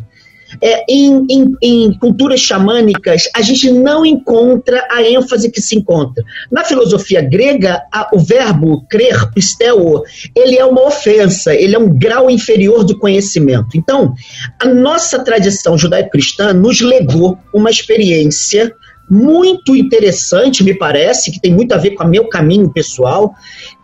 [0.62, 6.22] É, em, em, em, culturas xamânicas, a gente não encontra a ênfase que se encontra.
[6.50, 10.02] Na filosofia grega, a, o verbo crer, pisteo,
[10.36, 13.76] ele é uma ofensa, ele é um grau inferior do conhecimento.
[13.76, 14.14] Então,
[14.60, 18.72] a nossa tradição judaico-cristã nos legou uma experiência
[19.10, 23.34] muito interessante, me parece, que tem muito a ver com o meu caminho pessoal,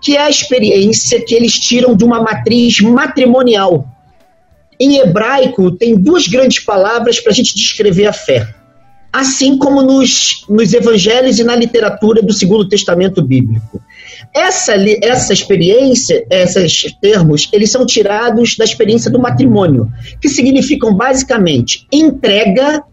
[0.01, 3.85] que é a experiência que eles tiram de uma matriz matrimonial.
[4.81, 8.55] Em hebraico, tem duas grandes palavras para a gente descrever a fé.
[9.12, 13.83] Assim como nos, nos evangelhos e na literatura do Segundo Testamento Bíblico.
[14.35, 21.87] Essa, essa experiência, esses termos, eles são tirados da experiência do matrimônio, que significam basicamente
[21.91, 22.85] entrega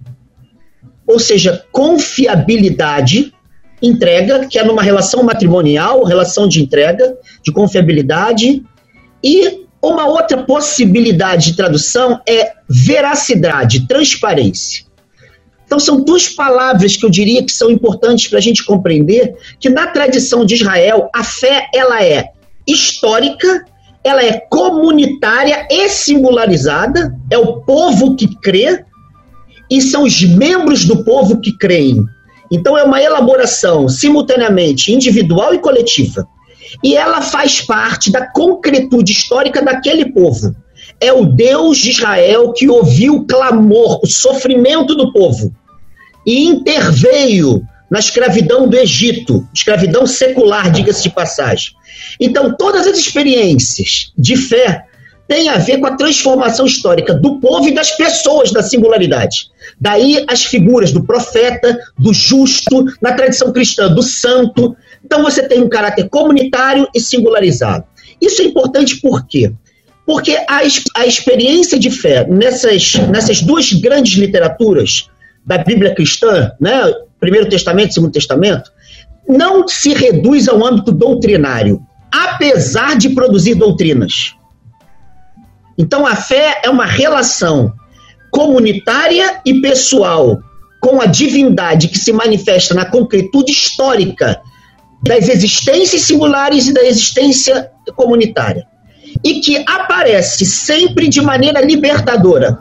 [1.07, 3.33] ou seja, confiabilidade,
[3.81, 8.63] entrega, que é numa relação matrimonial, relação de entrega, de confiabilidade,
[9.23, 14.85] e uma outra possibilidade de tradução é veracidade, transparência.
[15.65, 19.69] Então, são duas palavras que eu diria que são importantes para a gente compreender que
[19.69, 22.29] na tradição de Israel, a fé ela é
[22.67, 23.65] histórica,
[24.03, 28.85] ela é comunitária e singularizada, é o povo que crê,
[29.69, 32.05] e são os membros do povo que creem.
[32.51, 36.27] Então é uma elaboração simultaneamente individual e coletiva.
[36.83, 40.55] E ela faz parte da concretude histórica daquele povo.
[40.99, 45.53] É o Deus de Israel que ouviu o clamor, o sofrimento do povo
[46.25, 51.73] e interveio na escravidão do Egito, escravidão secular, diga-se de passagem.
[52.19, 54.85] Então, todas as experiências de fé
[55.27, 59.49] tem a ver com a transformação histórica do povo e das pessoas da singularidade.
[59.79, 64.75] Daí as figuras do profeta, do justo, na tradição cristã, do santo.
[65.05, 67.85] Então você tem um caráter comunitário e singularizado.
[68.19, 69.53] Isso é importante por quê?
[70.03, 70.61] Porque a,
[70.95, 75.07] a experiência de fé nessas, nessas duas grandes literaturas
[75.45, 78.71] da Bíblia cristã, né, Primeiro Testamento e Segundo Testamento,
[79.27, 81.81] não se reduz ao âmbito doutrinário,
[82.11, 84.33] apesar de produzir doutrinas.
[85.77, 87.73] Então a fé é uma relação
[88.31, 90.39] comunitária e pessoal
[90.81, 94.41] com a divindade que se manifesta na concretude histórica
[95.05, 98.65] das existências singulares e da existência comunitária.
[99.23, 102.59] E que aparece sempre de maneira libertadora.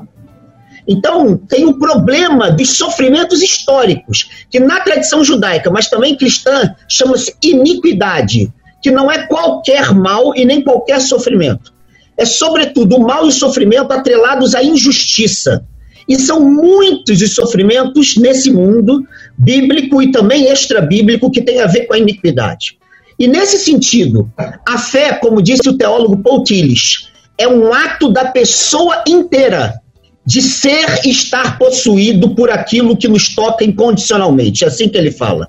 [0.86, 7.34] Então, tem um problema dos sofrimentos históricos, que na tradição judaica, mas também cristã, chama-se
[7.42, 11.74] iniquidade, que não é qualquer mal e nem qualquer sofrimento
[12.16, 15.64] é, sobretudo, o mal e o sofrimento atrelados à injustiça.
[16.09, 19.07] E são muitos os sofrimentos nesse mundo
[19.37, 22.78] bíblico e também extra-bíblico que tem a ver com a iniquidade.
[23.18, 24.30] E nesse sentido,
[24.66, 27.09] a fé, como disse o teólogo Paul Tillich,
[27.39, 29.80] é um ato da pessoa inteira
[30.26, 34.64] de ser e estar possuído por aquilo que nos toca incondicionalmente.
[34.64, 35.49] É assim que ele fala.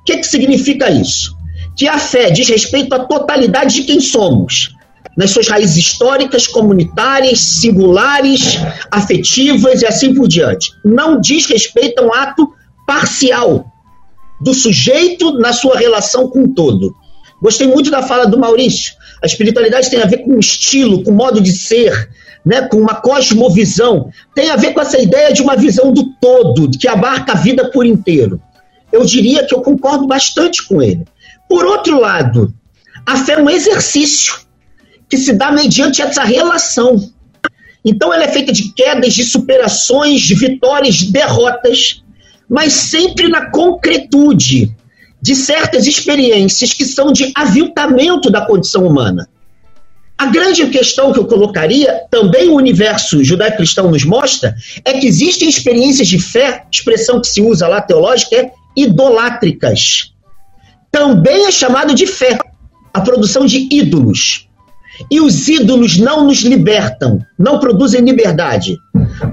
[0.00, 1.36] O que, que significa isso?
[1.76, 4.70] Que a fé diz respeito à totalidade de quem somos,
[5.16, 8.58] nas suas raízes históricas, comunitárias, singulares,
[8.90, 10.70] afetivas e assim por diante.
[10.84, 12.52] Não diz respeito a um ato
[12.86, 13.66] parcial
[14.40, 16.94] do sujeito na sua relação com o todo.
[17.40, 18.94] Gostei muito da fala do Maurício.
[19.22, 22.08] A espiritualidade tem a ver com estilo, com modo de ser,
[22.44, 24.10] né, com uma cosmovisão.
[24.34, 27.70] Tem a ver com essa ideia de uma visão do todo, que abarca a vida
[27.70, 28.40] por inteiro.
[28.92, 31.04] Eu diria que eu concordo bastante com ele.
[31.48, 32.52] Por outro lado,
[33.06, 34.40] a fé é um exercício
[35.08, 36.96] que se dá mediante essa relação.
[37.84, 42.01] Então ela é feita de quedas, de superações, de vitórias, de derrotas,
[42.52, 44.76] mas sempre na concretude
[45.22, 49.26] de certas experiências que são de aviltamento da condição humana.
[50.18, 55.48] A grande questão que eu colocaria, também o universo judaico-cristão nos mostra, é que existem
[55.48, 60.12] experiências de fé, expressão que se usa lá teológica, é idolátricas.
[60.90, 62.38] Também é chamado de fé,
[62.92, 64.46] a produção de ídolos.
[65.10, 68.76] E os ídolos não nos libertam, não produzem liberdade.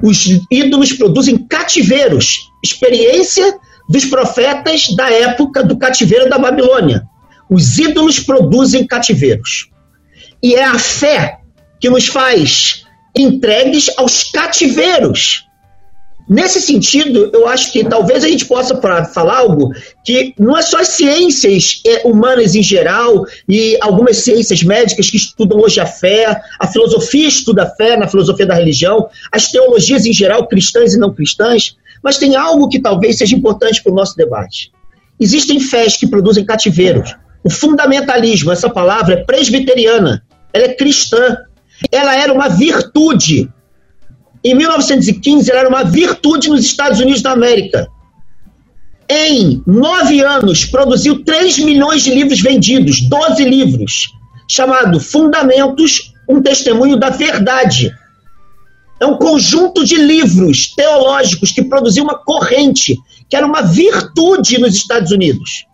[0.04, 3.58] Os ídolos produzem cativeiros, experiência
[3.90, 7.04] dos profetas da época do cativeiro da Babilônia.
[7.50, 9.70] Os ídolos produzem cativeiros.
[10.42, 11.40] E é a fé
[11.80, 12.86] que nos faz
[13.16, 15.49] entregues aos cativeiros
[16.30, 18.80] Nesse sentido, eu acho que talvez a gente possa
[19.12, 19.74] falar algo
[20.06, 25.18] que não é só as ciências é, humanas em geral e algumas ciências médicas que
[25.18, 30.06] estudam hoje a fé, a filosofia estuda a fé na filosofia da religião, as teologias
[30.06, 33.96] em geral, cristãs e não cristãs, mas tem algo que talvez seja importante para o
[33.96, 34.72] nosso debate.
[35.20, 37.16] Existem fés que produzem cativeiros.
[37.44, 40.24] O fundamentalismo, essa palavra é presbiteriana,
[40.54, 41.38] ela é cristã,
[41.92, 43.50] ela era uma virtude
[44.44, 47.88] Em 1915, ela era uma virtude nos Estados Unidos da América.
[49.10, 54.14] Em nove anos, produziu 3 milhões de livros vendidos, 12 livros,
[54.48, 57.92] chamado Fundamentos, um testemunho da verdade.
[59.00, 64.76] É um conjunto de livros teológicos que produziu uma corrente, que era uma virtude nos
[64.76, 65.66] Estados Unidos.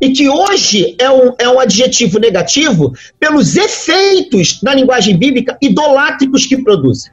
[0.00, 6.44] E que hoje é um, é um adjetivo negativo pelos efeitos na linguagem bíblica idolátricos
[6.44, 7.10] que produzem.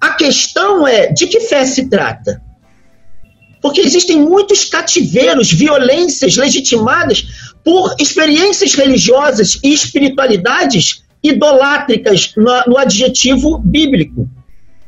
[0.00, 2.42] A questão é de que fé se trata?
[3.60, 13.58] Porque existem muitos cativeiros, violências legitimadas por experiências religiosas e espiritualidades idolátricas no, no adjetivo
[13.58, 14.26] bíblico.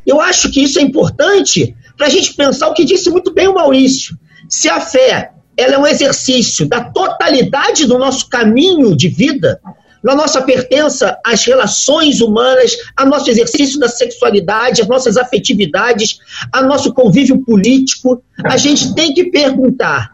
[0.06, 3.48] Eu acho que isso é importante para a gente pensar o que disse muito bem
[3.48, 4.18] o Maurício.
[4.48, 9.60] Se a fé ela é um exercício da totalidade do nosso caminho de vida,
[10.03, 16.18] na nossa pertença às relações humanas, ao nosso exercício da sexualidade, às nossas afetividades,
[16.53, 20.12] ao nosso convívio político, a gente tem que perguntar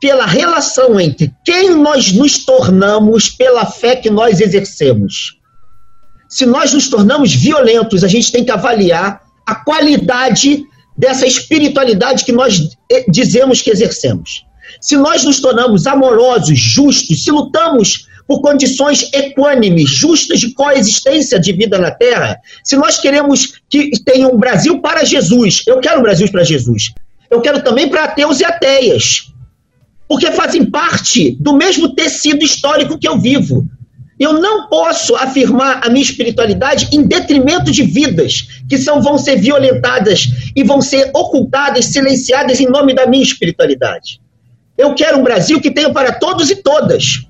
[0.00, 5.38] pela relação entre quem nós nos tornamos pela fé que nós exercemos.
[6.28, 10.64] Se nós nos tornamos violentos, a gente tem que avaliar a qualidade
[10.96, 14.44] dessa espiritualidade que nós eh, dizemos que exercemos.
[14.80, 21.52] Se nós nos tornamos amorosos, justos, se lutamos por condições equânimes, justas de coexistência de
[21.52, 26.02] vida na Terra, se nós queremos que tenha um Brasil para Jesus, eu quero um
[26.02, 26.92] Brasil para Jesus,
[27.30, 29.32] eu quero também para ateus e ateias,
[30.08, 33.66] porque fazem parte do mesmo tecido histórico que eu vivo.
[34.18, 39.36] Eu não posso afirmar a minha espiritualidade em detrimento de vidas que são, vão ser
[39.36, 44.20] violentadas e vão ser ocultadas, silenciadas em nome da minha espiritualidade.
[44.78, 47.26] Eu quero um Brasil que tenha para todos e todas.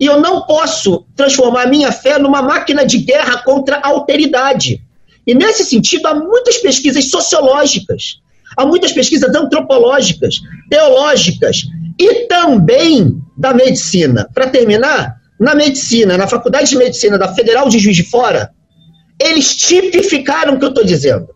[0.00, 4.82] E eu não posso transformar a minha fé numa máquina de guerra contra a alteridade.
[5.26, 8.20] E nesse sentido, há muitas pesquisas sociológicas,
[8.56, 10.36] há muitas pesquisas antropológicas,
[10.70, 11.58] teológicas
[11.98, 14.26] e também da medicina.
[14.32, 18.50] Para terminar, na medicina, na Faculdade de Medicina da Federal de Juiz de Fora,
[19.20, 21.28] eles tipificaram o que eu estou dizendo.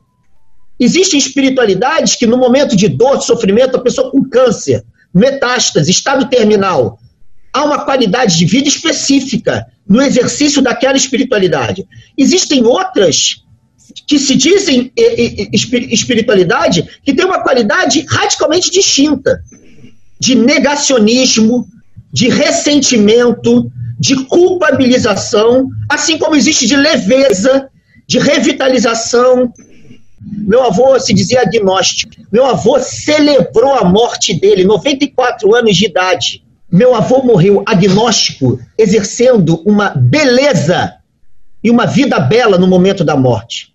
[0.81, 6.29] Existem espiritualidades que, no momento de dor, de sofrimento, a pessoa com câncer, metástase, estado
[6.29, 6.99] terminal,
[7.55, 11.87] há uma qualidade de vida específica no exercício daquela espiritualidade.
[12.19, 13.45] Existem outras
[14.09, 14.93] que se dizem
[15.93, 19.41] espiritualidade que tem uma qualidade radicalmente distinta
[20.19, 21.67] de negacionismo,
[22.13, 27.69] de ressentimento, de culpabilização, assim como existe de leveza,
[28.07, 29.53] de revitalização.
[30.21, 32.15] Meu avô se dizia agnóstico.
[32.33, 36.44] Meu avô celebrou a morte dele, 94 anos de idade.
[36.75, 40.95] Meu avô morreu agnóstico, exercendo uma beleza
[41.63, 43.69] e uma vida bela no momento da morte.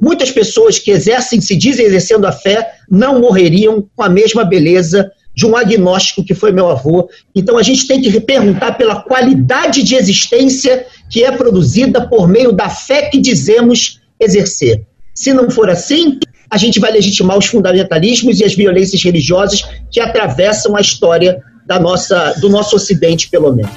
[0.00, 5.10] Muitas pessoas que exercem, se dizem exercendo a fé, não morreriam com a mesma beleza
[5.34, 7.08] de um agnóstico que foi meu avô.
[7.34, 12.52] Então a gente tem que perguntar pela qualidade de existência que é produzida por meio
[12.52, 14.86] da fé que dizemos exercer.
[15.12, 19.98] Se não for assim, a gente vai legitimar os fundamentalismos e as violências religiosas que
[19.98, 23.72] atravessam a história da nossa, do nosso Ocidente, pelo menos.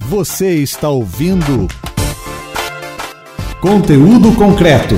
[0.00, 1.68] Você está ouvindo
[3.60, 4.94] conteúdo concreto.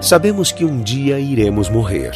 [0.00, 2.12] Sabemos que um dia iremos morrer.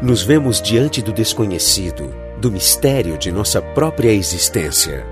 [0.00, 5.06] Nos vemos diante do desconhecido, do mistério de nossa própria existência.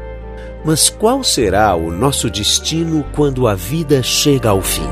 [0.64, 4.88] Mas qual será o nosso destino quando a vida chega ao fim?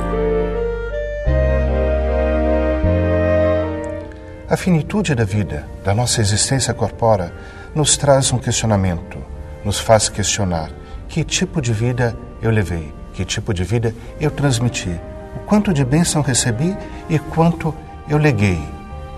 [4.49, 7.33] A finitude da vida, da nossa existência corpórea,
[7.75, 9.19] nos traz um questionamento,
[9.65, 10.71] nos faz questionar
[11.09, 15.01] que tipo de vida eu levei, que tipo de vida eu transmiti,
[15.35, 16.77] o quanto de bênção recebi
[17.09, 17.75] e quanto
[18.09, 18.61] eu leguei.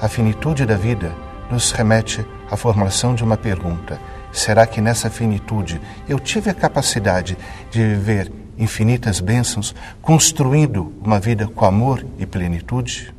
[0.01, 1.13] A finitude da vida
[1.51, 4.01] nos remete à formulação de uma pergunta:
[4.33, 7.37] será que nessa finitude eu tive a capacidade
[7.71, 13.15] de viver infinitas bênçãos, construindo uma vida com amor e plenitude?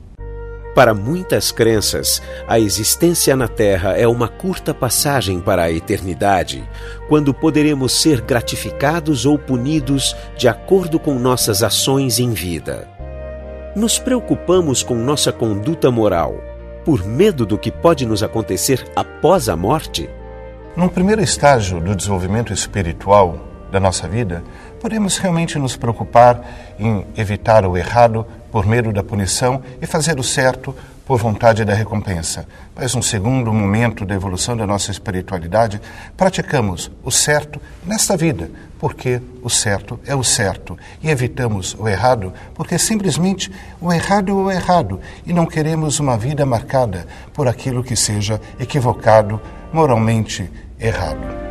[0.76, 6.64] Para muitas crenças, a existência na Terra é uma curta passagem para a eternidade,
[7.08, 12.88] quando poderemos ser gratificados ou punidos de acordo com nossas ações em vida.
[13.76, 16.49] Nos preocupamos com nossa conduta moral
[16.86, 20.10] por medo do que pode nos acontecer após a morte?
[20.76, 23.40] Num primeiro estágio do desenvolvimento espiritual
[23.72, 24.44] da nossa vida,
[24.80, 26.42] Podemos realmente nos preocupar
[26.80, 30.74] em evitar o errado por medo da punição e fazer o certo
[31.10, 32.48] por vontade da recompensa.
[32.76, 35.82] Mas, um segundo momento da evolução da nossa espiritualidade,
[36.16, 42.32] praticamos o certo nesta vida, porque o certo é o certo, e evitamos o errado,
[42.54, 43.52] porque simplesmente
[43.82, 48.40] o errado é o errado, e não queremos uma vida marcada por aquilo que seja
[48.60, 49.42] equivocado,
[49.74, 50.48] moralmente
[50.80, 51.49] errado.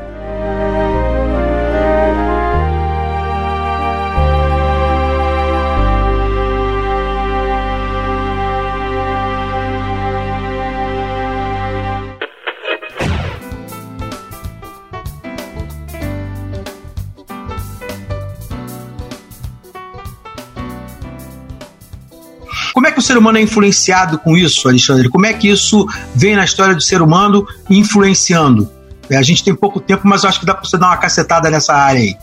[23.09, 25.09] Ser humano é influenciado com isso, Alexandre?
[25.09, 28.71] Como é que isso vem na história do ser humano influenciando?
[29.11, 30.97] É, a gente tem pouco tempo, mas eu acho que dá para você dar uma
[30.99, 32.17] cacetada nessa área aí.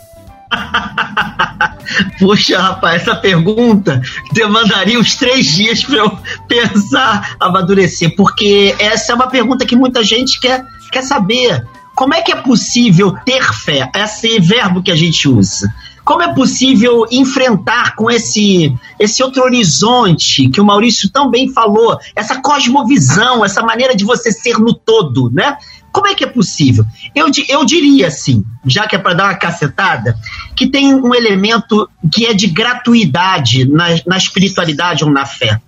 [2.19, 3.99] Puxa, rapaz, essa pergunta
[4.31, 10.03] demandaria uns três dias para eu pensar, amadurecer, porque essa é uma pergunta que muita
[10.03, 11.65] gente quer, quer saber.
[11.95, 13.89] Como é que é possível ter fé?
[13.95, 15.73] Esse verbo que a gente usa.
[16.05, 21.99] Como é possível enfrentar com esse, esse outro horizonte que o Maurício tão bem falou,
[22.15, 25.57] essa cosmovisão, essa maneira de você ser no todo, né?
[25.91, 26.85] Como é que é possível?
[27.15, 30.15] Eu, eu diria assim, já que é para dar uma cacetada,
[30.55, 35.59] que tem um elemento que é de gratuidade na, na espiritualidade ou na fé.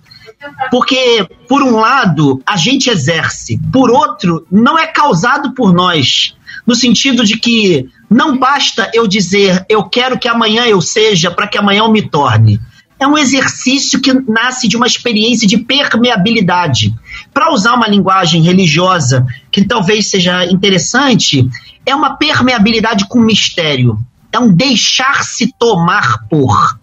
[0.70, 6.36] Porque, por um lado, a gente exerce, por outro, não é causado por nós.
[6.68, 11.48] No sentido de que não basta eu dizer eu quero que amanhã eu seja para
[11.48, 12.60] que amanhã eu me torne.
[13.00, 16.94] É um exercício que nasce de uma experiência de permeabilidade.
[17.32, 21.48] Para usar uma linguagem religiosa que talvez seja interessante,
[21.86, 23.98] é uma permeabilidade com mistério.
[24.30, 26.78] É um deixar-se tomar por.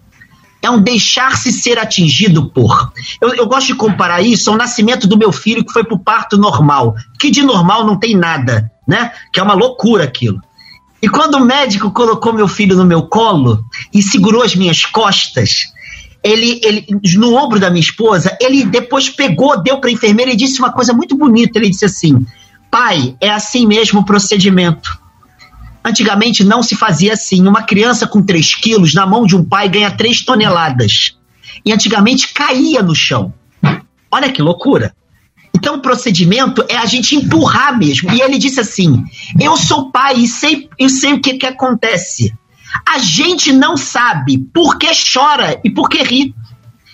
[0.63, 2.91] É um deixar-se ser atingido por.
[3.21, 5.99] Eu, eu, gosto de comparar isso ao nascimento do meu filho que foi para o
[5.99, 6.95] parto normal.
[7.19, 9.11] Que de normal não tem nada, né?
[9.31, 10.41] Que é uma loucura aquilo.
[11.01, 13.63] E quando o médico colocou meu filho no meu colo
[13.93, 15.71] e segurou as minhas costas,
[16.23, 20.35] ele, ele no ombro da minha esposa, ele depois pegou, deu para a enfermeira e
[20.35, 21.59] disse uma coisa muito bonita.
[21.59, 22.25] Ele disse assim:
[22.71, 24.99] Pai, é assim mesmo o procedimento.
[25.83, 27.47] Antigamente não se fazia assim.
[27.47, 31.15] Uma criança com 3 quilos na mão de um pai ganha 3 toneladas.
[31.63, 33.31] E antigamente caía no chão.
[34.11, 34.95] Olha que loucura.
[35.55, 38.11] Então, o procedimento é a gente empurrar mesmo.
[38.11, 39.03] E ele disse assim:
[39.39, 42.33] Eu sou pai e sei, eu sei o que, que acontece.
[42.85, 46.35] A gente não sabe por que chora e por que ri.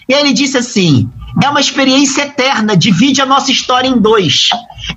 [0.08, 1.10] E ele disse assim:
[1.44, 4.50] é uma experiência eterna, divide a nossa história em dois.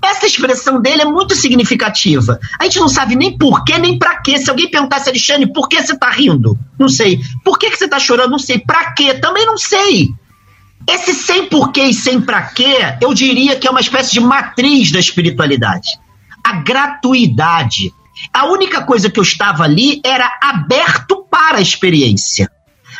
[0.02, 2.38] Essa expressão dele é muito significativa.
[2.60, 4.36] A gente não sabe nem por que, nem para quê.
[4.36, 6.58] Se alguém perguntasse, Alexandre, por que você está rindo?
[6.78, 7.18] Não sei.
[7.42, 8.32] Por que, que você está chorando?
[8.32, 8.58] Não sei.
[8.58, 9.14] Para quê?
[9.14, 10.10] Também não sei.
[10.88, 14.92] Esse sem porquê e sem para quê, eu diria que é uma espécie de matriz
[14.92, 15.88] da espiritualidade.
[16.42, 17.92] A gratuidade.
[18.32, 22.50] A única coisa que eu estava ali era aberto para a experiência.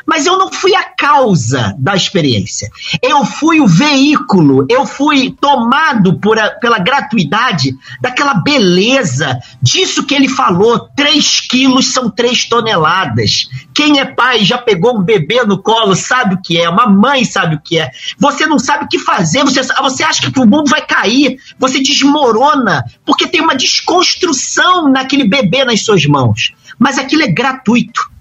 [0.07, 2.71] Mas eu não fui a causa da experiência.
[3.03, 10.15] Eu fui o veículo, eu fui tomado por a, pela gratuidade daquela beleza, disso que
[10.15, 13.49] ele falou: 3 quilos são 3 toneladas.
[13.75, 17.25] Quem é pai já pegou um bebê no colo, sabe o que é, uma mãe
[17.25, 17.91] sabe o que é.
[18.19, 21.81] Você não sabe o que fazer, você, você acha que o mundo vai cair, você
[21.81, 26.53] desmorona, porque tem uma desconstrução naquele bebê nas suas mãos.
[26.79, 28.14] Mas aquilo é gratuito.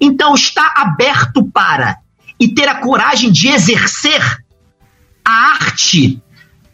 [0.00, 1.98] Então, estar aberto para
[2.38, 4.22] e ter a coragem de exercer
[5.24, 6.22] a arte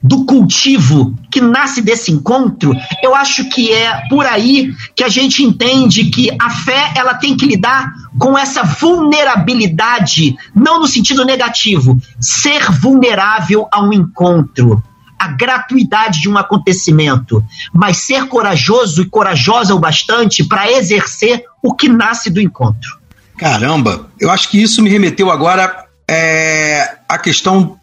[0.04, 5.42] do cultivo que nasce desse encontro, eu acho que é por aí que a gente
[5.42, 11.98] entende que a fé ela tem que lidar com essa vulnerabilidade, não no sentido negativo,
[12.20, 14.82] ser vulnerável a um encontro,
[15.18, 17.42] a gratuidade de um acontecimento,
[17.72, 23.03] mas ser corajoso e corajosa o bastante para exercer o que nasce do encontro.
[23.36, 27.78] Caramba, eu acho que isso me remeteu agora é, à questão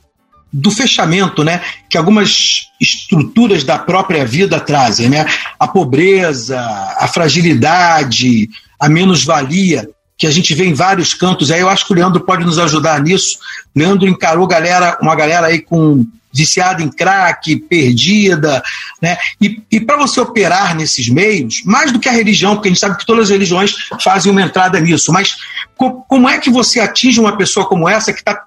[0.51, 1.61] do fechamento, né?
[1.89, 5.25] Que algumas estruturas da própria vida trazem, né?
[5.59, 6.59] A pobreza,
[6.97, 8.49] a fragilidade,
[8.79, 11.49] a menos-valia que a gente vê em vários cantos.
[11.49, 13.39] Aí eu acho que o Leandro pode nos ajudar nisso.
[13.75, 18.63] Leandro encarou galera, uma galera aí com viciada em crack, perdida,
[19.01, 19.17] né?
[19.41, 22.79] E, e para você operar nesses meios, mais do que a religião, porque a gente
[22.79, 25.37] sabe que todas as religiões fazem uma entrada nisso, mas
[25.77, 28.45] co como é que você atinge uma pessoa como essa que está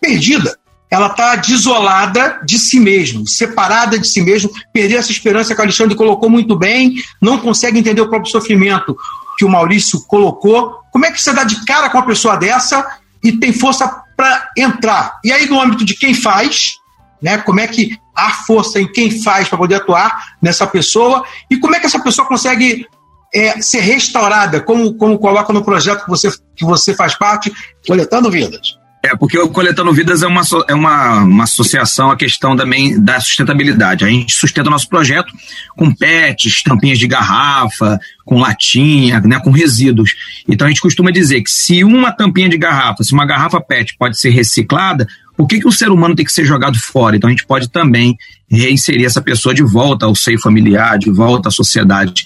[0.00, 0.56] perdida?
[0.92, 5.64] Ela está desolada de si mesmo, separada de si mesmo, perdeu essa esperança que o
[5.64, 8.94] Alexandre colocou muito bem, não consegue entender o próprio sofrimento.
[9.38, 10.80] que o Maurício colocou.
[10.92, 12.86] Como é que você dá de cara com uma pessoa dessa
[13.24, 15.18] e tem força para entrar?
[15.24, 16.76] E aí, no âmbito de quem faz,
[17.22, 17.38] né?
[17.38, 21.74] Como é que há força em quem faz para poder atuar nessa pessoa e como
[21.76, 22.86] é que essa pessoa consegue
[23.34, 27.52] é, ser restaurada, como, como coloca no projeto que você, que você faz parte,
[27.86, 28.82] coletando vidas.
[29.04, 33.18] É, porque o Coletando Vidas é uma, é uma, uma associação à questão também da
[33.18, 34.04] sustentabilidade.
[34.04, 35.32] A gente sustenta o nosso projeto
[35.76, 40.14] com pets, tampinhas de garrafa, com latinha, né, com resíduos.
[40.48, 43.96] Então a gente costuma dizer que se uma tampinha de garrafa, se uma garrafa PET
[43.98, 45.04] pode ser reciclada,
[45.36, 47.16] por que, que o ser humano tem que ser jogado fora?
[47.16, 48.16] Então a gente pode também
[48.50, 52.24] reinserir essa pessoa de volta ao seio familiar, de volta à sociedade.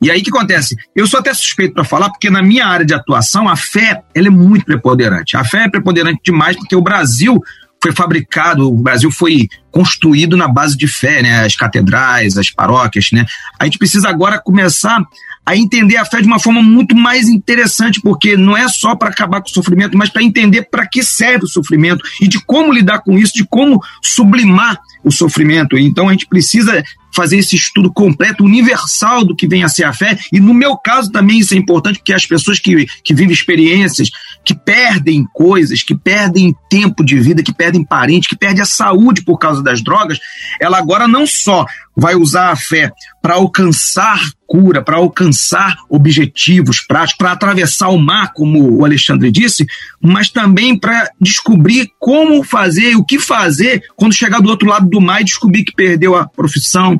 [0.00, 0.76] E aí o que acontece?
[0.94, 4.28] Eu sou até suspeito para falar, porque na minha área de atuação, a fé ela
[4.28, 5.36] é muito preponderante.
[5.36, 7.42] A fé é preponderante demais porque o Brasil
[7.82, 11.44] foi fabricado, o Brasil foi construído na base de fé, né?
[11.44, 13.24] As catedrais, as paróquias, né?
[13.58, 15.00] A gente precisa agora começar
[15.46, 19.08] a entender a fé de uma forma muito mais interessante, porque não é só para
[19.08, 22.70] acabar com o sofrimento, mas para entender para que serve o sofrimento e de como
[22.70, 25.78] lidar com isso, de como sublimar o sofrimento.
[25.78, 26.84] Então a gente precisa
[27.14, 30.18] fazer esse estudo completo, universal do que vem a ser a fé.
[30.32, 34.10] E no meu caso também isso é importante, porque as pessoas que, que vivem experiências,
[34.48, 39.22] que perdem coisas, que perdem tempo de vida, que perdem parentes, que perdem a saúde
[39.22, 40.18] por causa das drogas,
[40.58, 47.18] ela agora não só vai usar a fé para alcançar cura, para alcançar objetivos práticos,
[47.18, 49.66] para atravessar o mar, como o Alexandre disse,
[50.00, 54.98] mas também para descobrir como fazer, o que fazer quando chegar do outro lado do
[54.98, 56.98] mar e descobrir que perdeu a profissão,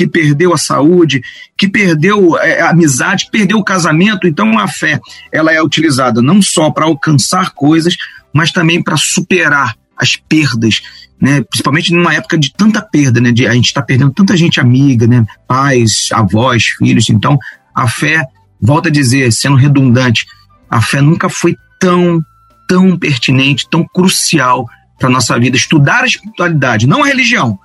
[0.00, 1.20] que perdeu a saúde,
[1.58, 4.26] que perdeu é, a amizade, perdeu o casamento.
[4.26, 4.98] Então a fé
[5.30, 7.96] ela é utilizada não só para alcançar coisas,
[8.32, 10.80] mas também para superar as perdas,
[11.20, 11.42] né?
[11.42, 13.30] Principalmente numa época de tanta perda, né?
[13.30, 15.26] De, a gente está perdendo tanta gente amiga, né?
[15.46, 17.10] Pais, avós, filhos.
[17.10, 17.38] Então,
[17.74, 18.24] a fé,
[18.58, 20.24] volta a dizer, sendo redundante,
[20.70, 22.24] a fé nunca foi tão,
[22.66, 24.66] tão pertinente, tão crucial
[24.98, 25.58] para nossa vida.
[25.58, 27.58] Estudar a espiritualidade, não a religião,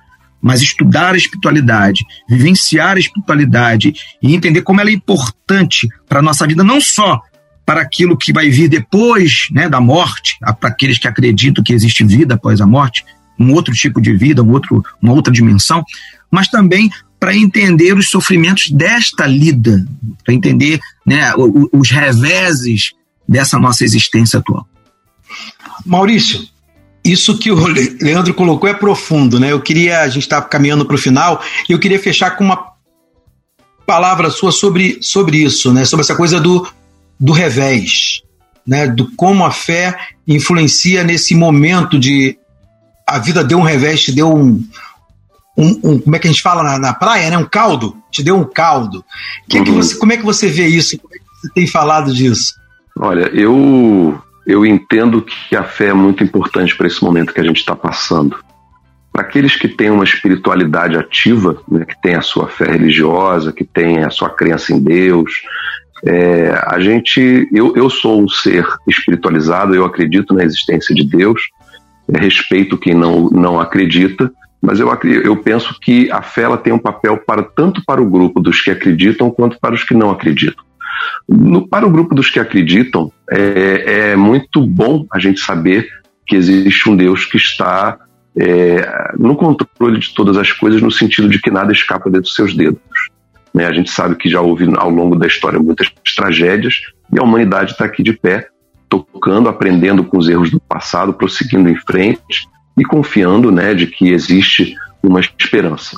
[0.46, 3.92] mas estudar a espiritualidade, vivenciar a espiritualidade
[4.22, 7.20] e entender como ela é importante para nossa vida, não só
[7.64, 12.04] para aquilo que vai vir depois né, da morte, para aqueles que acreditam que existe
[12.04, 13.04] vida após a morte,
[13.36, 15.84] um outro tipo de vida, um outro, uma outra dimensão,
[16.30, 19.84] mas também para entender os sofrimentos desta lida,
[20.24, 21.32] para entender né,
[21.72, 22.92] os reveses
[23.28, 24.64] dessa nossa existência atual.
[25.84, 26.40] Maurício,
[27.10, 27.66] isso que o
[28.00, 29.52] Leandro colocou é profundo, né?
[29.52, 32.72] Eu queria, a gente está caminhando para o final, e eu queria fechar com uma
[33.86, 35.84] palavra sua sobre, sobre isso, né?
[35.84, 36.66] Sobre essa coisa do,
[37.18, 38.22] do revés,
[38.66, 38.88] né?
[38.88, 39.96] Do como a fé
[40.26, 42.36] influencia nesse momento de
[43.06, 44.62] a vida deu um revés, te deu um,
[45.56, 47.38] um, um, como é que a gente fala na, na, praia, né?
[47.38, 49.04] Um caldo, te deu um caldo.
[49.48, 49.64] Que uhum.
[49.64, 50.98] que você, como é que você vê isso?
[50.98, 52.54] Como é que você tem falado disso?
[52.98, 57.44] Olha, eu eu entendo que a fé é muito importante para esse momento que a
[57.44, 58.36] gente está passando.
[59.12, 63.64] Para aqueles que têm uma espiritualidade ativa, né, que tem a sua fé religiosa, que
[63.64, 65.32] tem a sua crença em Deus,
[66.04, 71.40] é, a gente, eu, eu sou um ser espiritualizado, eu acredito na existência de Deus,
[72.14, 76.78] respeito quem não, não acredita, mas eu, eu penso que a fé ela tem um
[76.78, 80.65] papel para tanto para o grupo dos que acreditam quanto para os que não acreditam.
[81.28, 85.88] No, para o grupo dos que acreditam, é, é, muito bom a gente saber
[86.26, 87.98] que existe um Deus que está
[88.36, 92.34] é, no controle de todas as coisas, no sentido de que nada escapa dentro dos
[92.34, 92.80] seus dedos.
[93.54, 93.66] Né?
[93.66, 96.74] A gente sabe que já houve ao longo da história muitas tragédias
[97.12, 98.48] e a humanidade está aqui de pé,
[98.88, 102.46] tocando, aprendendo com os erros do passado, prosseguindo em frente
[102.78, 105.96] e confiando né, de que existe uma esperança.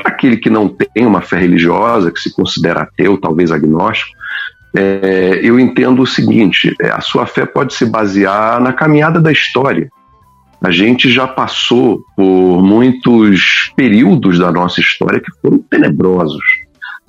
[0.00, 4.16] Para aquele que não tem uma fé religiosa, que se considera ateu, talvez agnóstico,
[4.76, 9.32] é, eu entendo o seguinte: é, a sua fé pode se basear na caminhada da
[9.32, 9.88] história.
[10.62, 16.44] A gente já passou por muitos períodos da nossa história que foram tenebrosos.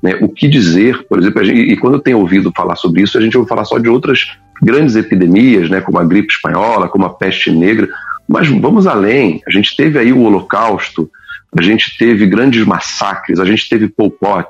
[0.02, 0.18] Né?
[0.22, 3.22] O que dizer, por exemplo, gente, e quando eu tenho ouvido falar sobre isso, a
[3.22, 7.10] gente ouve falar só de outras grandes epidemias, né, como a gripe espanhola, como a
[7.10, 7.88] peste negra,
[8.28, 9.42] mas vamos além.
[9.48, 11.10] A gente teve aí o Holocausto,
[11.56, 14.50] a gente teve grandes massacres, a gente teve Pol Pot,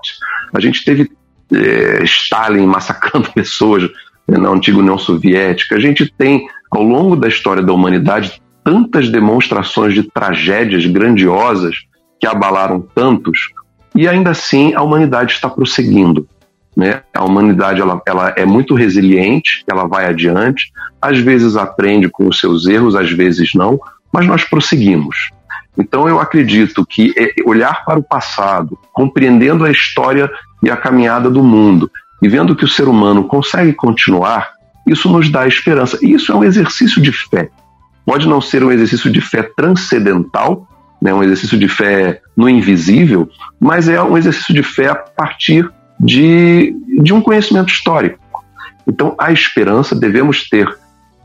[0.53, 1.11] a gente teve
[1.53, 3.89] é, Stalin massacrando pessoas
[4.27, 5.75] na antiga União Soviética.
[5.75, 11.75] A gente tem, ao longo da história da humanidade, tantas demonstrações de tragédias grandiosas
[12.19, 13.49] que abalaram tantos,
[13.95, 16.27] e ainda assim a humanidade está prosseguindo.
[16.75, 17.01] Né?
[17.15, 20.71] A humanidade ela, ela é muito resiliente, ela vai adiante,
[21.01, 23.79] às vezes aprende com os seus erros, às vezes não,
[24.11, 25.29] mas nós prosseguimos.
[25.77, 30.29] Então eu acredito que é, olhar para o passado, compreendendo a história
[30.63, 31.89] e a caminhada do mundo,
[32.21, 34.51] e vendo que o ser humano consegue continuar,
[34.87, 35.99] isso nos dá esperança.
[36.01, 37.49] E isso é um exercício de fé.
[38.05, 40.67] Pode não ser um exercício de fé transcendental,
[41.01, 43.29] né, um exercício de fé no invisível,
[43.59, 48.19] mas é um exercício de fé a partir de, de um conhecimento histórico.
[48.87, 50.73] Então, a esperança, devemos ter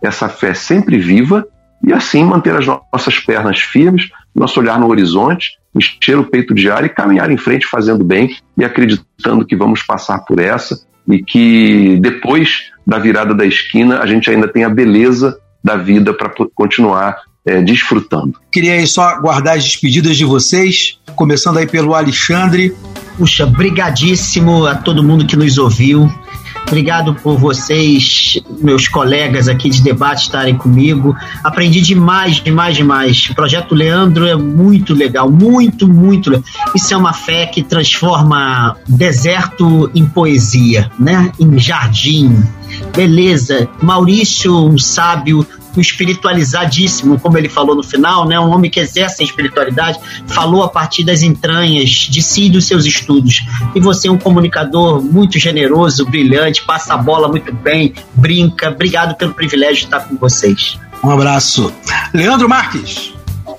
[0.03, 1.47] essa fé sempre viva
[1.87, 6.71] e assim manter as nossas pernas firmes, nosso olhar no horizonte, encher o peito de
[6.71, 11.23] ar e caminhar em frente fazendo bem e acreditando que vamos passar por essa e
[11.23, 16.31] que depois da virada da esquina a gente ainda tem a beleza da vida para
[16.55, 18.39] continuar é, desfrutando.
[18.51, 22.75] Queria aí só guardar as despedidas de vocês, começando aí pelo Alexandre.
[23.17, 26.11] Puxa, brigadíssimo a todo mundo que nos ouviu.
[26.67, 31.15] Obrigado por vocês, meus colegas aqui de debate, estarem comigo.
[31.45, 33.29] Aprendi demais, demais, demais.
[33.31, 36.43] O projeto Leandro é muito legal, muito, muito.
[36.75, 41.31] Isso é uma fé que transforma deserto em poesia, né?
[41.39, 42.43] Em jardim.
[42.95, 43.69] Beleza.
[43.81, 45.47] Maurício, um sábio,
[45.77, 48.39] um espiritualizadíssimo, como ele falou no final, né?
[48.39, 52.67] Um homem que exerce a espiritualidade, falou a partir das entranhas de si e dos
[52.67, 53.45] seus estudos.
[53.75, 58.71] E você é um comunicador muito generoso, brilhante, passa a bola muito bem, brinca.
[58.71, 60.79] Obrigado pelo privilégio de estar com vocês.
[61.03, 61.73] Um abraço.
[62.13, 63.13] Leandro Marques.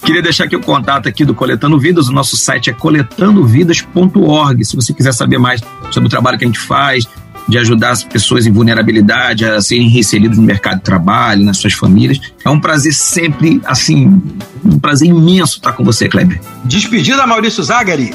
[0.06, 2.10] Queria deixar aqui o contato aqui do Coletando Vidas.
[2.10, 4.66] O nosso site é coletandovidas.org.
[4.66, 5.62] Se você quiser saber mais
[5.92, 7.08] sobre o trabalho que a gente faz,
[7.54, 11.74] de ajudar as pessoas em vulnerabilidade a serem reinseridas no mercado de trabalho, nas suas
[11.74, 12.20] famílias.
[12.44, 14.20] É um prazer sempre, assim,
[14.66, 16.42] um prazer imenso estar com você, Kleber.
[16.66, 18.12] Despedida, Maurício Zagari.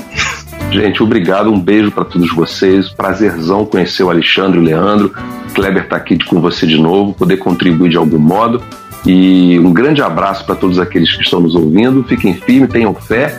[0.73, 2.89] Gente, obrigado, um beijo para todos vocês.
[2.89, 5.15] Prazerzão conhecer o Alexandre e o Leandro.
[5.55, 8.61] Kleber está aqui com você de novo, poder contribuir de algum modo.
[9.07, 12.03] E um grande abraço para todos aqueles que estão nos ouvindo.
[12.03, 13.39] Fiquem firmes, tenham fé.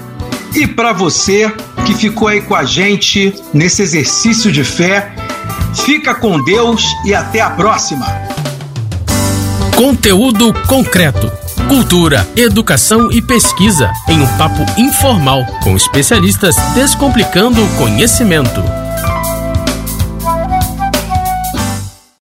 [0.55, 1.51] E para você
[1.85, 5.13] que ficou aí com a gente nesse exercício de fé,
[5.75, 8.05] Fica com Deus e até a próxima.
[9.75, 11.31] Conteúdo concreto.
[11.67, 18.88] Cultura, educação e pesquisa em um papo informal com especialistas descomplicando o conhecimento.